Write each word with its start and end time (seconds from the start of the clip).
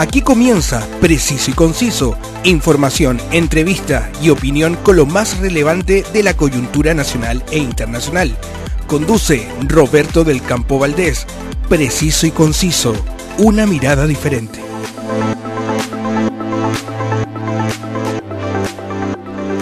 Aquí 0.00 0.22
comienza 0.22 0.88
Preciso 1.02 1.50
y 1.50 1.54
Conciso, 1.54 2.16
información, 2.42 3.20
entrevista 3.32 4.10
y 4.22 4.30
opinión 4.30 4.76
con 4.76 4.96
lo 4.96 5.04
más 5.04 5.38
relevante 5.40 6.04
de 6.10 6.22
la 6.22 6.32
coyuntura 6.32 6.94
nacional 6.94 7.44
e 7.50 7.58
internacional. 7.58 8.34
Conduce 8.86 9.46
Roberto 9.68 10.24
del 10.24 10.40
Campo 10.40 10.78
Valdés. 10.78 11.26
Preciso 11.68 12.26
y 12.26 12.30
Conciso, 12.30 12.94
una 13.36 13.66
mirada 13.66 14.06
diferente. 14.06 14.58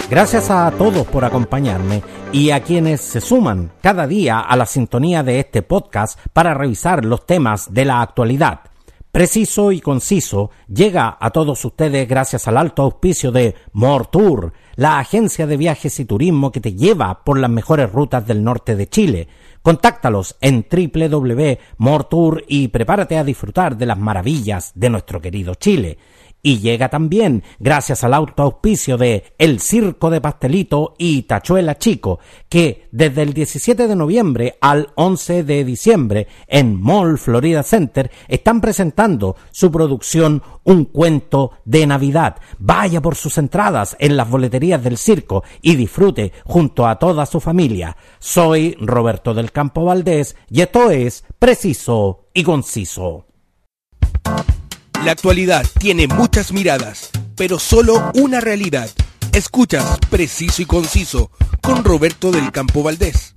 Gracias 0.09 0.49
a 0.49 0.71
todos 0.71 1.05
por 1.07 1.25
acompañarme 1.25 2.01
y 2.31 2.51
a 2.51 2.63
quienes 2.63 3.01
se 3.01 3.19
suman 3.19 3.71
cada 3.81 4.07
día 4.07 4.39
a 4.39 4.55
la 4.55 4.65
sintonía 4.65 5.21
de 5.21 5.41
este 5.41 5.63
podcast 5.63 6.17
para 6.31 6.53
revisar 6.53 7.03
los 7.03 7.25
temas 7.25 7.73
de 7.73 7.83
la 7.83 8.01
actualidad 8.01 8.61
preciso 9.11 9.71
y 9.71 9.81
conciso, 9.81 10.51
llega 10.67 11.17
a 11.19 11.31
todos 11.31 11.63
ustedes 11.65 12.07
gracias 12.07 12.47
al 12.47 12.57
alto 12.57 12.83
auspicio 12.83 13.31
de 13.31 13.55
Mortour, 13.73 14.53
la 14.75 14.99
agencia 14.99 15.47
de 15.47 15.57
viajes 15.57 15.99
y 15.99 16.05
turismo 16.05 16.51
que 16.51 16.61
te 16.61 16.73
lleva 16.73 17.23
por 17.23 17.39
las 17.39 17.49
mejores 17.49 17.91
rutas 17.91 18.25
del 18.25 18.43
norte 18.43 18.75
de 18.75 18.87
Chile. 18.87 19.27
Contáctalos 19.61 20.37
en 20.39 20.65
www.mortour 20.71 22.45
y 22.47 22.69
prepárate 22.69 23.17
a 23.17 23.23
disfrutar 23.23 23.77
de 23.77 23.85
las 23.85 23.97
maravillas 23.97 24.71
de 24.75 24.89
nuestro 24.89 25.19
querido 25.19 25.55
Chile. 25.55 25.97
Y 26.41 26.59
llega 26.59 26.87
también 26.87 27.43
gracias 27.59 28.03
al 28.03 28.13
autoauspicio 28.13 28.97
de 28.97 29.33
El 29.37 29.59
Circo 29.59 30.09
de 30.09 30.21
Pastelito 30.21 30.95
y 30.97 31.23
Tachuela 31.23 31.77
Chico, 31.77 32.19
que 32.47 32.87
desde 32.91 33.23
el 33.23 33.33
17 33.33 33.87
de 33.87 33.95
noviembre 33.95 34.57
al 34.61 34.89
11 34.95 35.43
de 35.43 35.65
diciembre 35.65 36.27
en 36.47 36.79
Mall 36.79 37.17
Florida 37.17 37.61
Center 37.63 38.09
están 38.29 38.61
presentando 38.61 39.35
su 39.51 39.69
producción 39.69 40.41
Un 40.63 40.85
cuento 40.85 41.51
de 41.65 41.85
Navidad. 41.85 42.37
Vaya 42.57 43.01
por 43.01 43.15
sus 43.15 43.37
entradas 43.37 43.97
en 43.99 44.15
las 44.15 44.29
boleterías 44.29 44.81
del 44.81 44.97
circo 44.97 45.43
y 45.61 45.75
disfrute 45.75 46.31
junto 46.45 46.87
a 46.87 46.97
toda 46.99 47.25
su 47.25 47.41
familia. 47.41 47.97
Soy 48.19 48.77
Roberto 48.79 49.33
del 49.33 49.51
Campo 49.51 49.83
Valdés 49.83 50.37
y 50.49 50.61
esto 50.61 50.89
es 50.89 51.25
Preciso 51.37 52.29
y 52.33 52.43
Conciso. 52.43 53.25
La 55.05 55.11
actualidad 55.13 55.65
tiene 55.79 56.07
muchas 56.07 56.51
miradas, 56.51 57.09
pero 57.37 57.57
solo 57.57 58.11
una 58.15 58.41
realidad. 58.41 58.89
Escuchas 59.31 59.97
Preciso 60.09 60.61
y 60.61 60.65
Conciso 60.65 61.31
con 61.61 61.85
Roberto 61.85 62.31
del 62.31 62.51
Campo 62.51 62.83
Valdés. 62.83 63.33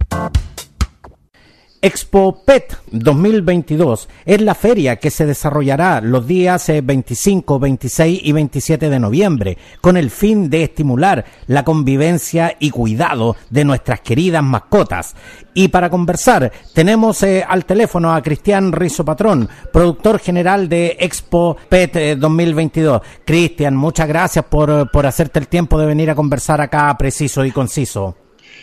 Expo 1.85 2.45
PET 2.45 2.77
2022 2.93 4.09
es 4.25 4.41
la 4.41 4.55
feria 4.55 5.01
que 5.01 5.11
se 5.11 5.27
desarrollará 5.27 6.01
los 6.01 6.29
días 6.29 6.71
25, 6.81 7.57
eh, 7.57 7.59
26 7.59 8.21
y 8.23 8.31
27 8.31 8.89
de 8.89 9.01
noviembre 9.01 9.59
con 9.81 9.97
el 9.97 10.13
fin 10.13 10.49
de 10.49 10.63
estimular 10.63 11.25
la 11.49 11.65
convivencia 11.65 12.57
y 12.61 12.71
cuidado 12.71 13.35
de 13.51 13.65
nuestras 13.65 14.01
queridas 14.01 14.45
mascotas. 14.45 15.17
Y 15.55 15.69
para 15.69 15.91
conversar 15.91 16.53
tenemos 16.73 17.21
eh, 17.25 17.45
al 17.45 17.65
teléfono 17.65 18.15
a 18.15 18.23
Cristian 18.23 18.71
Rizo 18.71 19.05
Patrón, 19.05 19.49
productor 19.73 20.21
general 20.21 20.69
de 20.69 20.97
Expo 21.01 21.57
PET 21.69 22.17
2022. 22.17 23.03
Eh, 23.03 23.23
Cristian, 23.25 23.75
muchas 23.75 24.07
gracias 24.07 24.45
por, 24.45 24.89
por 24.93 25.05
hacerte 25.05 25.41
el 25.41 25.49
tiempo 25.49 25.81
de 25.81 25.87
venir 25.87 26.11
a 26.11 26.15
conversar 26.15 26.61
acá 26.61 26.97
preciso 26.97 27.45
y 27.45 27.51
conciso. 27.51 28.17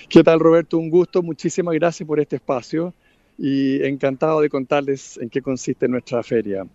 ¿Qué 0.07 0.23
tal 0.23 0.39
Roberto? 0.39 0.77
Un 0.77 0.89
gusto, 0.89 1.21
muchísimas 1.21 1.75
gracias 1.75 2.07
por 2.07 2.21
este 2.21 2.37
espacio 2.37 2.93
y 3.39 3.83
encantado 3.83 4.41
de 4.41 4.49
contarles 4.49 5.17
en 5.17 5.29
qué 5.29 5.41
consiste 5.41 5.87
nuestra 5.87 6.21
feria. 6.23 6.65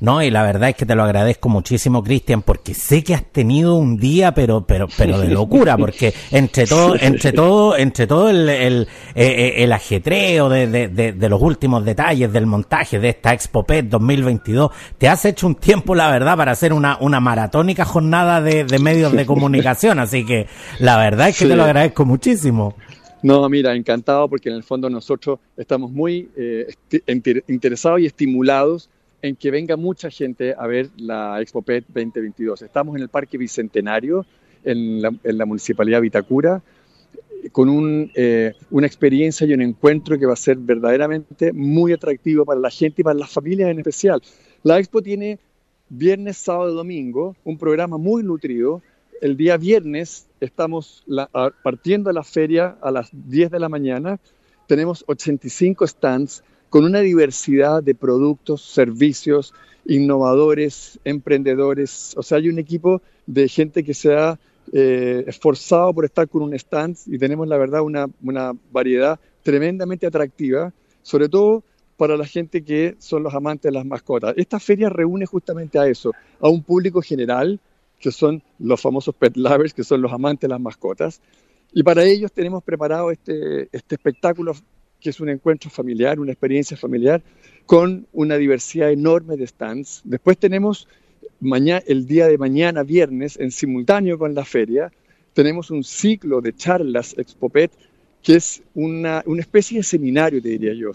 No, 0.00 0.22
y 0.22 0.30
la 0.30 0.42
verdad 0.42 0.70
es 0.70 0.76
que 0.76 0.86
te 0.86 0.94
lo 0.94 1.02
agradezco 1.02 1.50
muchísimo, 1.50 2.02
Cristian, 2.02 2.40
porque 2.40 2.72
sé 2.72 3.04
que 3.04 3.14
has 3.14 3.24
tenido 3.24 3.74
un 3.74 3.98
día, 3.98 4.32
pero, 4.32 4.62
pero, 4.66 4.88
pero 4.96 5.18
de 5.18 5.28
locura, 5.28 5.76
porque 5.76 6.14
entre 6.30 6.66
todo, 6.66 6.96
entre 7.00 7.32
todo, 7.32 7.76
entre 7.76 8.06
todo 8.06 8.30
el, 8.30 8.48
el, 8.48 8.88
eh, 9.14 9.54
eh, 9.58 9.72
ajetreo 9.72 10.48
de, 10.48 10.66
de, 10.66 11.12
de, 11.12 11.28
los 11.28 11.42
últimos 11.42 11.84
detalles 11.84 12.32
del 12.32 12.46
montaje 12.46 12.98
de 12.98 13.10
esta 13.10 13.34
Expo 13.34 13.62
PET 13.62 13.88
2022, 13.88 14.70
te 14.96 15.06
has 15.06 15.26
hecho 15.26 15.46
un 15.46 15.56
tiempo, 15.56 15.94
la 15.94 16.10
verdad, 16.10 16.34
para 16.34 16.52
hacer 16.52 16.72
una, 16.72 16.96
una 17.00 17.20
maratónica 17.20 17.84
jornada 17.84 18.40
de, 18.40 18.64
medios 18.78 19.12
de 19.12 19.26
comunicación, 19.26 19.98
así 19.98 20.24
que 20.24 20.46
la 20.78 20.96
verdad 20.96 21.28
es 21.28 21.38
que 21.38 21.46
te 21.46 21.56
lo 21.56 21.64
agradezco 21.64 22.06
muchísimo. 22.06 22.74
No, 23.22 23.46
mira, 23.50 23.74
encantado 23.74 24.28
porque 24.28 24.48
en 24.48 24.54
el 24.54 24.62
fondo 24.62 24.88
nosotros 24.88 25.38
estamos 25.56 25.90
muy 25.90 26.30
eh, 26.36 26.72
interesados 27.48 28.00
y 28.00 28.06
estimulados 28.06 28.88
en 29.20 29.36
que 29.36 29.50
venga 29.50 29.76
mucha 29.76 30.10
gente 30.10 30.54
a 30.56 30.66
ver 30.66 30.88
la 30.96 31.40
Expo 31.42 31.60
PET 31.60 31.84
2022. 31.88 32.62
Estamos 32.62 32.96
en 32.96 33.02
el 33.02 33.08
Parque 33.10 33.36
Bicentenario, 33.36 34.24
en 34.64 35.02
la, 35.02 35.44
Municipalidad 35.44 35.98
de 35.98 36.02
Vitacura, 36.02 36.62
con 37.52 37.68
un, 37.68 38.10
eh, 38.14 38.54
una 38.70 38.86
experiencia 38.86 39.46
y 39.46 39.52
un 39.52 39.60
encuentro 39.60 40.18
que 40.18 40.24
va 40.24 40.32
a 40.32 40.36
ser 40.36 40.56
verdaderamente 40.56 41.52
muy 41.52 41.92
atractivo 41.92 42.46
para 42.46 42.60
la 42.60 42.70
gente 42.70 43.02
y 43.02 43.04
para 43.04 43.18
las 43.18 43.30
familias 43.30 43.70
en 43.70 43.78
especial. 43.78 44.22
La 44.62 44.78
Expo 44.78 45.02
tiene 45.02 45.38
viernes, 45.90 46.38
sábado 46.38 46.72
y 46.72 46.76
domingo 46.76 47.36
un 47.44 47.58
programa 47.58 47.98
muy 47.98 48.22
nutrido 48.22 48.80
el 49.20 49.36
día 49.36 49.56
viernes 49.56 50.28
estamos 50.40 51.04
partiendo 51.62 52.08
de 52.10 52.14
la 52.14 52.24
feria 52.24 52.76
a 52.80 52.90
las 52.90 53.10
10 53.12 53.50
de 53.50 53.60
la 53.60 53.68
mañana. 53.68 54.18
Tenemos 54.66 55.04
85 55.06 55.86
stands 55.86 56.42
con 56.68 56.84
una 56.84 57.00
diversidad 57.00 57.82
de 57.82 57.94
productos, 57.94 58.62
servicios, 58.62 59.52
innovadores, 59.86 60.98
emprendedores. 61.04 62.14
O 62.16 62.22
sea, 62.22 62.38
hay 62.38 62.48
un 62.48 62.58
equipo 62.58 63.02
de 63.26 63.48
gente 63.48 63.84
que 63.84 63.94
se 63.94 64.14
ha 64.14 64.38
eh, 64.72 65.24
esforzado 65.26 65.92
por 65.92 66.04
estar 66.04 66.28
con 66.28 66.42
un 66.42 66.54
stand 66.54 66.96
y 67.06 67.18
tenemos, 67.18 67.48
la 67.48 67.58
verdad, 67.58 67.82
una 67.82 68.52
variedad 68.70 69.18
tremendamente 69.42 70.06
atractiva, 70.06 70.72
sobre 71.02 71.28
todo 71.28 71.64
para 71.96 72.16
la 72.16 72.24
gente 72.24 72.62
que 72.62 72.96
son 72.98 73.22
los 73.22 73.34
amantes 73.34 73.70
de 73.70 73.76
las 73.76 73.84
mascotas. 73.84 74.32
Esta 74.36 74.58
feria 74.58 74.88
reúne 74.88 75.26
justamente 75.26 75.78
a 75.78 75.86
eso, 75.86 76.12
a 76.40 76.48
un 76.48 76.62
público 76.62 77.02
general 77.02 77.60
que 78.00 78.10
son 78.10 78.42
los 78.58 78.80
famosos 78.80 79.14
pet 79.14 79.36
lovers, 79.36 79.74
que 79.74 79.84
son 79.84 80.02
los 80.02 80.12
amantes 80.12 80.48
las 80.48 80.60
mascotas. 80.60 81.20
Y 81.72 81.82
para 81.82 82.02
ellos 82.04 82.32
tenemos 82.32 82.64
preparado 82.64 83.10
este, 83.10 83.68
este 83.72 83.94
espectáculo 83.94 84.54
que 85.00 85.10
es 85.10 85.20
un 85.20 85.28
encuentro 85.28 85.70
familiar, 85.70 86.18
una 86.20 86.32
experiencia 86.32 86.76
familiar, 86.76 87.22
con 87.66 88.06
una 88.12 88.36
diversidad 88.36 88.90
enorme 88.90 89.36
de 89.36 89.46
stands. 89.46 90.02
Después 90.04 90.36
tenemos 90.36 90.88
mañana, 91.40 91.82
el 91.86 92.06
día 92.06 92.26
de 92.26 92.36
mañana, 92.36 92.82
viernes, 92.82 93.38
en 93.38 93.50
simultáneo 93.50 94.18
con 94.18 94.34
la 94.34 94.44
feria, 94.44 94.92
tenemos 95.32 95.70
un 95.70 95.84
ciclo 95.84 96.40
de 96.40 96.54
charlas 96.54 97.16
Expopet, 97.16 97.70
que 98.22 98.36
es 98.36 98.62
una, 98.74 99.22
una 99.26 99.40
especie 99.40 99.78
de 99.78 99.82
seminario, 99.84 100.42
te 100.42 100.48
diría 100.50 100.74
yo. 100.74 100.92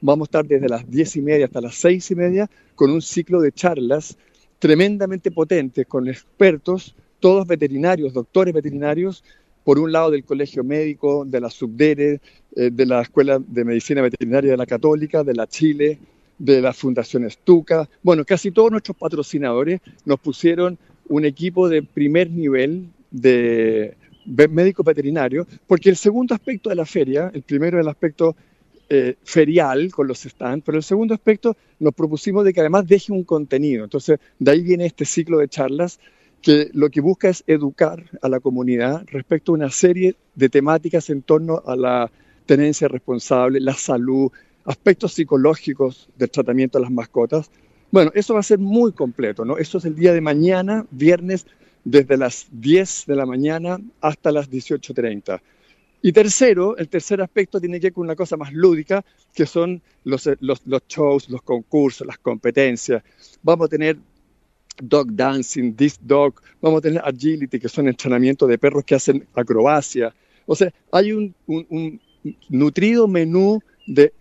vamos 0.00 0.26
a 0.26 0.28
estar 0.28 0.46
desde 0.46 0.68
las 0.68 0.90
diez 0.90 1.16
y 1.16 1.22
media 1.22 1.46
hasta 1.46 1.60
las 1.60 1.76
seis 1.76 2.10
y 2.10 2.14
media 2.14 2.50
con 2.74 2.90
un 2.90 3.00
ciclo 3.00 3.40
de 3.40 3.52
charlas 3.52 4.18
tremendamente 4.58 5.30
potentes 5.30 5.86
con 5.86 6.08
expertos, 6.08 6.94
todos 7.20 7.46
veterinarios, 7.46 8.12
doctores 8.12 8.54
veterinarios, 8.54 9.24
por 9.64 9.78
un 9.78 9.90
lado 9.90 10.10
del 10.10 10.24
Colegio 10.24 10.62
Médico, 10.62 11.24
de 11.24 11.40
la 11.40 11.50
Subdere, 11.50 12.20
eh, 12.54 12.70
de 12.72 12.86
la 12.86 13.02
Escuela 13.02 13.40
de 13.44 13.64
Medicina 13.64 14.00
Veterinaria 14.02 14.52
de 14.52 14.56
la 14.56 14.66
Católica, 14.66 15.24
de 15.24 15.34
la 15.34 15.46
Chile, 15.46 15.98
de 16.38 16.60
la 16.60 16.72
Fundación 16.72 17.24
Estuca. 17.24 17.88
Bueno, 18.02 18.24
casi 18.24 18.50
todos 18.50 18.70
nuestros 18.70 18.96
patrocinadores 18.96 19.80
nos 20.04 20.20
pusieron 20.20 20.78
un 21.08 21.24
equipo 21.24 21.68
de 21.68 21.82
primer 21.82 22.30
nivel 22.30 22.88
de 23.10 23.96
médicos 24.50 24.84
veterinarios, 24.84 25.46
porque 25.66 25.88
el 25.88 25.96
segundo 25.96 26.34
aspecto 26.34 26.68
de 26.68 26.76
la 26.76 26.84
feria, 26.84 27.30
el 27.32 27.42
primero 27.42 27.78
es 27.78 27.82
el 27.82 27.88
aspecto 27.88 28.36
eh, 28.88 29.16
ferial 29.24 29.90
con 29.90 30.06
los 30.06 30.20
stands, 30.20 30.64
pero 30.64 30.78
el 30.78 30.84
segundo 30.84 31.14
aspecto 31.14 31.56
nos 31.78 31.94
propusimos 31.94 32.44
de 32.44 32.52
que 32.52 32.60
además 32.60 32.86
deje 32.86 33.12
un 33.12 33.24
contenido. 33.24 33.84
Entonces, 33.84 34.18
de 34.38 34.50
ahí 34.50 34.62
viene 34.62 34.86
este 34.86 35.04
ciclo 35.04 35.38
de 35.38 35.48
charlas 35.48 35.98
que 36.40 36.70
lo 36.72 36.90
que 36.90 37.00
busca 37.00 37.28
es 37.28 37.42
educar 37.46 38.04
a 38.22 38.28
la 38.28 38.40
comunidad 38.40 39.04
respecto 39.08 39.50
a 39.50 39.54
una 39.56 39.70
serie 39.70 40.14
de 40.34 40.48
temáticas 40.48 41.10
en 41.10 41.22
torno 41.22 41.62
a 41.66 41.74
la 41.74 42.10
tenencia 42.46 42.86
responsable, 42.86 43.58
la 43.58 43.74
salud, 43.74 44.30
aspectos 44.64 45.14
psicológicos 45.14 46.08
del 46.16 46.30
tratamiento 46.30 46.78
de 46.78 46.82
las 46.82 46.92
mascotas. 46.92 47.50
Bueno, 47.90 48.12
eso 48.14 48.34
va 48.34 48.40
a 48.40 48.44
ser 48.44 48.58
muy 48.58 48.92
completo, 48.92 49.44
¿no? 49.44 49.58
Eso 49.58 49.78
es 49.78 49.84
el 49.84 49.96
día 49.96 50.12
de 50.12 50.20
mañana, 50.20 50.86
viernes, 50.90 51.46
desde 51.84 52.16
las 52.16 52.48
10 52.50 53.04
de 53.06 53.16
la 53.16 53.26
mañana 53.26 53.78
hasta 54.00 54.32
las 54.32 54.50
18.30. 54.50 55.40
Y 56.06 56.12
tercero, 56.12 56.76
el 56.76 56.88
tercer 56.88 57.20
aspecto 57.20 57.58
tiene 57.58 57.80
que 57.80 57.86
ver 57.88 57.92
con 57.92 58.04
una 58.04 58.14
cosa 58.14 58.36
más 58.36 58.52
lúdica, 58.52 59.04
que 59.34 59.44
son 59.44 59.82
los, 60.04 60.30
los, 60.38 60.62
shows, 60.86 61.28
los 61.28 61.42
concursos, 61.42 62.06
las 62.06 62.18
competencias. 62.18 63.02
Vamos 63.42 63.66
a 63.66 63.68
tener 63.70 63.96
dog 64.80 65.08
dancing, 65.10 65.74
this 65.74 65.98
dog, 66.00 66.40
vamos 66.62 66.78
a 66.78 66.82
tener 66.82 67.02
agility, 67.04 67.58
que 67.58 67.68
son 67.68 67.88
entrenamientos 67.88 68.48
de 68.48 68.56
perros 68.56 68.84
que 68.84 68.94
hacen 68.94 69.26
acrobacia. 69.34 70.14
O 70.46 70.54
sea, 70.54 70.72
hay 70.92 71.10
un, 71.10 71.34
nutrido 72.50 73.08
menú 73.08 73.60
de, 73.88 74.12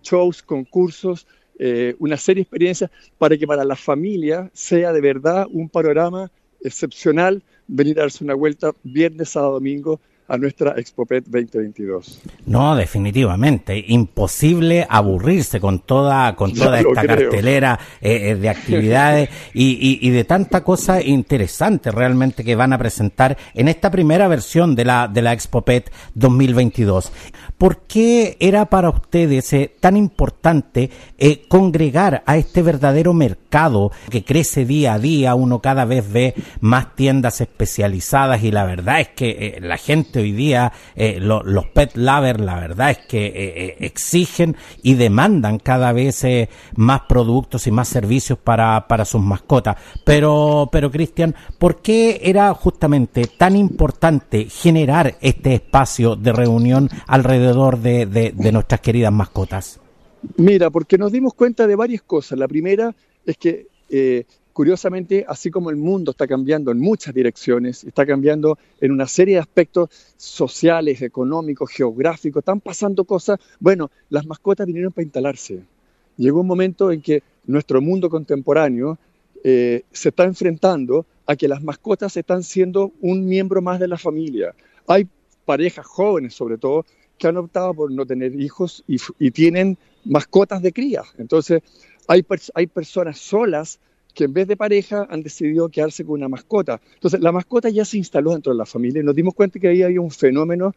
shows, 0.00 0.44
concursos, 0.44 1.26
eh, 1.58 1.96
una 1.98 2.16
serie 2.16 2.42
de 2.42 2.42
experiencias 2.42 2.88
para 3.18 3.36
que 3.36 3.48
para 3.48 3.64
la 3.64 3.74
familia 3.74 4.48
sea 4.52 4.92
de 4.92 5.00
verdad 5.00 5.44
un 5.50 5.68
panorama 5.68 6.30
excepcional 6.60 7.42
venir 7.66 7.98
a 7.98 8.02
darse 8.02 8.22
una 8.22 8.34
vuelta 8.34 8.70
viernes, 8.84 9.30
sábado, 9.30 9.54
domingo 9.54 9.98
a 10.32 10.38
nuestra 10.38 10.72
ExpoPet 10.78 11.26
2022. 11.26 12.22
No, 12.46 12.74
definitivamente, 12.74 13.84
imposible 13.88 14.86
aburrirse 14.88 15.60
con 15.60 15.80
toda 15.80 16.34
con 16.36 16.54
toda 16.54 16.80
esta 16.80 17.04
cartelera 17.04 17.78
eh, 18.00 18.30
eh, 18.30 18.34
de 18.36 18.48
actividades 18.48 19.28
y, 19.52 19.98
y, 20.00 20.10
de 20.10 20.24
tanta 20.24 20.64
cosa 20.64 21.02
interesante 21.02 21.90
realmente 21.90 22.44
que 22.44 22.56
van 22.56 22.72
a 22.72 22.78
presentar 22.78 23.36
en 23.52 23.68
esta 23.68 23.90
primera 23.90 24.26
versión 24.26 24.74
de 24.74 24.86
la 24.86 25.06
de 25.06 25.20
la 25.20 25.34
ExpoPet 25.34 25.92
2022. 26.14 27.12
¿Por 27.58 27.82
qué 27.82 28.38
era 28.40 28.64
para 28.70 28.88
ustedes 28.88 29.52
eh, 29.52 29.70
tan 29.80 29.98
importante 29.98 30.90
congregar 31.48 32.22
a 32.26 32.36
este 32.38 32.62
verdadero 32.62 33.12
mercado 33.12 33.92
que 34.10 34.24
crece 34.24 34.64
día 34.64 34.94
a 34.94 34.98
día? 34.98 35.34
Uno 35.34 35.60
cada 35.60 35.84
vez 35.84 36.10
ve 36.10 36.34
más 36.60 36.96
tiendas 36.96 37.42
especializadas 37.42 38.42
y 38.42 38.50
la 38.50 38.64
verdad 38.64 39.00
es 39.00 39.08
que 39.08 39.58
la 39.60 39.76
gente 39.76 40.21
hoy 40.22 40.32
día 40.32 40.72
eh, 40.94 41.18
los 41.20 41.66
pet 41.66 41.96
lovers, 41.96 42.40
la 42.40 42.60
verdad 42.60 42.90
es 42.90 42.98
que 42.98 43.26
eh, 43.26 43.32
eh, 43.34 43.76
exigen 43.80 44.56
y 44.82 44.94
demandan 44.94 45.58
cada 45.58 45.92
vez 45.92 46.24
más 46.76 47.02
productos 47.08 47.66
y 47.66 47.70
más 47.70 47.88
servicios 47.88 48.38
para, 48.38 48.86
para 48.88 49.04
sus 49.04 49.20
mascotas. 49.20 49.76
Pero, 50.04 50.68
pero 50.72 50.90
Cristian, 50.90 51.34
¿por 51.58 51.82
qué 51.82 52.20
era 52.22 52.52
justamente 52.54 53.26
tan 53.26 53.56
importante 53.56 54.46
generar 54.46 55.16
este 55.20 55.54
espacio 55.54 56.16
de 56.16 56.32
reunión 56.32 56.88
alrededor 57.06 57.78
de, 57.78 58.06
de 58.06 58.52
nuestras 58.52 58.80
queridas 58.80 59.12
mascotas? 59.12 59.80
Mira, 60.36 60.70
porque 60.70 60.98
nos 60.98 61.12
dimos 61.12 61.34
cuenta 61.34 61.66
de 61.66 61.76
varias 61.76 62.02
cosas. 62.02 62.38
La 62.38 62.48
primera 62.48 62.94
es 63.26 63.36
que 63.36 63.66
curiosamente, 64.52 65.24
así 65.28 65.50
como 65.50 65.70
el 65.70 65.76
mundo 65.76 66.10
está 66.10 66.26
cambiando 66.26 66.70
en 66.70 66.78
muchas 66.78 67.14
direcciones, 67.14 67.84
está 67.84 68.04
cambiando 68.06 68.58
en 68.80 68.92
una 68.92 69.06
serie 69.06 69.34
de 69.34 69.40
aspectos 69.40 69.90
sociales, 70.16 71.02
económicos, 71.02 71.70
geográficos, 71.70 72.40
están 72.40 72.60
pasando 72.60 73.04
cosas, 73.04 73.38
bueno, 73.60 73.90
las 74.10 74.26
mascotas 74.26 74.66
vinieron 74.66 74.92
para 74.92 75.04
instalarse. 75.04 75.62
Llegó 76.16 76.40
un 76.40 76.46
momento 76.46 76.92
en 76.92 77.00
que 77.00 77.22
nuestro 77.46 77.80
mundo 77.80 78.10
contemporáneo 78.10 78.98
eh, 79.42 79.82
se 79.90 80.10
está 80.10 80.24
enfrentando 80.24 81.06
a 81.26 81.36
que 81.36 81.48
las 81.48 81.62
mascotas 81.62 82.16
están 82.16 82.42
siendo 82.42 82.92
un 83.00 83.26
miembro 83.26 83.62
más 83.62 83.80
de 83.80 83.88
la 83.88 83.98
familia. 83.98 84.54
Hay 84.86 85.08
parejas 85.44 85.86
jóvenes, 85.86 86.34
sobre 86.34 86.58
todo, 86.58 86.84
que 87.18 87.28
han 87.28 87.36
optado 87.36 87.74
por 87.74 87.90
no 87.90 88.04
tener 88.04 88.38
hijos 88.40 88.84
y, 88.86 89.30
tienen 89.30 89.78
mascotas 90.04 90.62
de 90.62 90.72
cría. 90.72 91.02
Entonces, 91.18 91.62
hay, 92.08 92.24
hay 92.54 92.66
personas 92.66 93.18
solas 93.18 93.78
que 94.14 94.24
en 94.24 94.32
vez 94.32 94.46
de 94.46 94.56
pareja 94.56 95.06
han 95.10 95.22
decidido 95.22 95.68
quedarse 95.68 96.04
con 96.04 96.14
una 96.14 96.28
mascota. 96.28 96.80
Entonces, 96.94 97.20
la 97.20 97.32
mascota 97.32 97.68
ya 97.68 97.84
se 97.84 97.98
instaló 97.98 98.32
dentro 98.32 98.52
de 98.52 98.58
la 98.58 98.66
familia 98.66 99.00
y 99.00 99.04
nos 99.04 99.14
dimos 99.14 99.34
cuenta 99.34 99.58
que 99.58 99.68
ahí 99.68 99.82
había 99.82 100.00
un 100.00 100.10
fenómeno, 100.10 100.74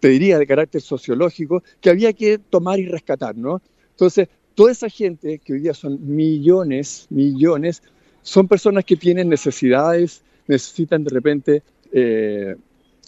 te 0.00 0.08
diría, 0.08 0.38
de 0.38 0.46
carácter 0.46 0.80
sociológico, 0.80 1.62
que 1.80 1.90
había 1.90 2.12
que 2.12 2.38
tomar 2.38 2.80
y 2.80 2.86
rescatar, 2.86 3.36
¿no? 3.36 3.62
Entonces, 3.90 4.28
toda 4.54 4.72
esa 4.72 4.88
gente, 4.88 5.38
que 5.38 5.52
hoy 5.52 5.60
día 5.60 5.74
son 5.74 5.98
millones, 6.14 7.06
millones, 7.10 7.82
son 8.22 8.48
personas 8.48 8.84
que 8.84 8.96
tienen 8.96 9.28
necesidades, 9.28 10.22
necesitan 10.46 11.04
de 11.04 11.10
repente 11.10 11.62
eh, 11.92 12.56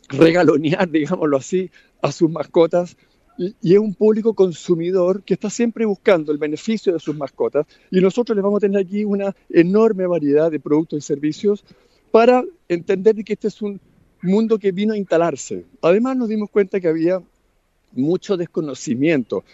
regalonear, 0.09 0.89
digámoslo 0.91 1.37
así, 1.37 1.71
a 2.03 2.13
sus 2.13 2.31
mascotas 2.31 2.97
y, 3.37 3.75
es 3.75 3.79
un 3.79 3.95
público 3.95 4.35
consumidor 4.35 5.23
que 5.23 5.35
está 5.35 5.51
siempre 5.51 5.85
buscando 5.85 6.33
el 6.33 6.39
beneficio 6.39 6.93
de 6.93 7.01
sus 7.01 7.17
mascotas 7.17 7.67
y 7.91 8.01
nosotros 8.01 8.37
les 8.37 8.43
vamos 8.43 8.59
a 8.59 8.67
tener 8.67 8.81
aquí 8.81 9.05
una 9.05 9.35
enorme 9.51 10.07
variedad 10.07 10.51
de 10.51 10.61
productos 10.61 10.99
y 10.99 11.03
servicios 11.03 11.65
para 12.11 12.45
entender 12.69 13.17
que 13.25 13.33
este 13.33 13.49
es 13.49 13.61
un 13.61 13.81
mundo 14.23 14.59
que 14.59 14.73
vino 14.73 14.95
a 14.95 14.97
instalarse. 14.97 15.65
Además 15.83 16.17
nos 16.17 16.29
dimos 16.29 16.51
cuenta 16.51 16.81
que 16.81 16.89
había 16.89 17.21
mucho 17.93 18.37
desconocimiento. 18.37 19.45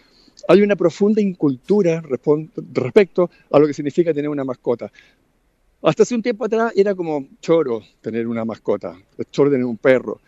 Hay 0.48 0.62
una 0.62 0.76
profunda 0.76 1.20
incultura 1.20 2.02
respecto 2.72 3.30
a 3.50 3.58
lo 3.58 3.66
que 3.66 3.74
significa 3.74 4.14
tener 4.14 4.30
una 4.30 4.44
mascota. 4.44 4.90
Hasta 5.82 6.02
hace 6.02 6.14
un 6.14 6.22
tiempo 6.22 6.44
atrás 6.44 6.72
era 6.76 6.94
como 6.94 7.26
choro 7.40 7.82
tener 8.00 8.26
una 8.26 8.44
mascota, 8.44 8.94
choro 9.30 9.50
tener 9.50 9.64
un 9.64 9.78
perro. 9.78 10.20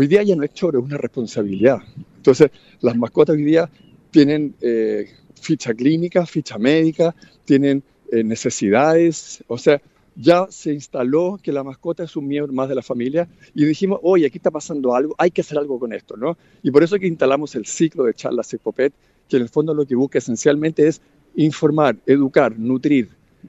Hoy 0.00 0.06
día 0.06 0.22
ya 0.22 0.36
no 0.36 0.44
es 0.44 0.54
choro, 0.54 0.78
es 0.78 0.84
una 0.84 0.96
responsabilidad. 0.96 1.78
Entonces, 2.18 2.52
las 2.82 2.96
mascotas 2.96 3.34
hoy 3.34 3.42
día 3.42 3.68
tienen 4.12 4.54
eh, 4.60 5.10
ficha 5.34 5.74
clínica, 5.74 6.24
ficha 6.24 6.56
médica, 6.56 7.16
tienen 7.44 7.82
eh, 8.12 8.22
necesidades, 8.22 9.42
o 9.48 9.58
sea, 9.58 9.82
ya 10.14 10.46
se 10.50 10.72
instaló 10.72 11.40
que 11.42 11.50
la 11.50 11.64
mascota 11.64 12.04
es 12.04 12.14
un 12.14 12.28
miembro 12.28 12.52
más 12.52 12.68
de 12.68 12.76
la 12.76 12.82
familia 12.82 13.28
y 13.56 13.64
dijimos, 13.64 13.98
oye, 14.04 14.24
aquí 14.24 14.38
está 14.38 14.52
pasando 14.52 14.94
algo, 14.94 15.16
hay 15.18 15.32
que 15.32 15.40
hacer 15.40 15.58
algo 15.58 15.80
con 15.80 15.92
esto, 15.92 16.16
¿no? 16.16 16.38
Y 16.62 16.70
por 16.70 16.84
eso 16.84 16.96
que 16.96 17.08
instalamos 17.08 17.56
el 17.56 17.66
ciclo 17.66 18.04
de 18.04 18.14
charlas 18.14 18.54
Ecopet, 18.54 18.92
que 19.28 19.34
en 19.34 19.42
el 19.42 19.48
fondo 19.48 19.74
lo 19.74 19.84
que 19.84 19.96
busca 19.96 20.18
esencialmente 20.18 20.86
es 20.86 21.02
informar, 21.34 21.96
educar, 22.06 22.56
nutrir, 22.56 23.08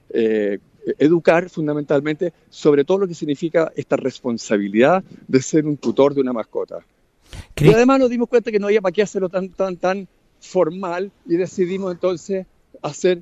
eh, 0.10 0.58
educar 0.98 1.50
fundamentalmente 1.50 2.34
sobre 2.50 2.84
todo 2.84 3.00
lo 3.00 3.08
que 3.08 3.14
significa 3.14 3.72
esta 3.76 3.96
responsabilidad 3.96 5.04
de 5.28 5.42
ser 5.42 5.66
un 5.66 5.78
tutor 5.78 6.14
de 6.14 6.22
una 6.22 6.34
mascota. 6.34 6.80
Y 7.58 7.72
además 7.74 8.00
nos 8.00 8.10
dimos 8.10 8.30
cuenta 8.30 8.52
que 8.52 8.60
no 8.60 8.68
había 8.68 8.82
para 8.82 8.92
qué 8.92 9.02
hacerlo 9.02 9.30
tan, 9.30 9.50
tan, 9.50 9.78
tan 9.78 10.08
formal 10.40 11.12
y 11.26 11.36
decidimos 11.36 11.92
entonces 11.92 12.48
hacer 12.82 13.22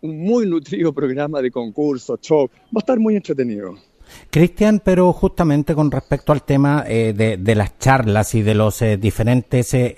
un 0.00 0.18
muy 0.18 0.46
nutrido 0.46 0.92
programa 0.94 1.40
de 1.40 1.50
concurso, 1.50 2.18
show. 2.20 2.48
Va 2.66 2.76
a 2.76 2.80
estar 2.80 2.98
muy 2.98 3.16
entretenido. 3.16 3.76
Cristian, 4.32 4.80
pero 4.82 5.12
justamente 5.12 5.74
con 5.74 5.90
respecto 5.90 6.32
al 6.32 6.42
tema 6.42 6.84
eh, 6.86 7.12
de, 7.38 7.54
las 7.54 7.78
charlas 7.78 8.34
y 8.34 8.42
de 8.42 8.54
los 8.54 8.80
eh, 8.82 8.96
diferentes 8.96 9.74
eh, 9.74 9.90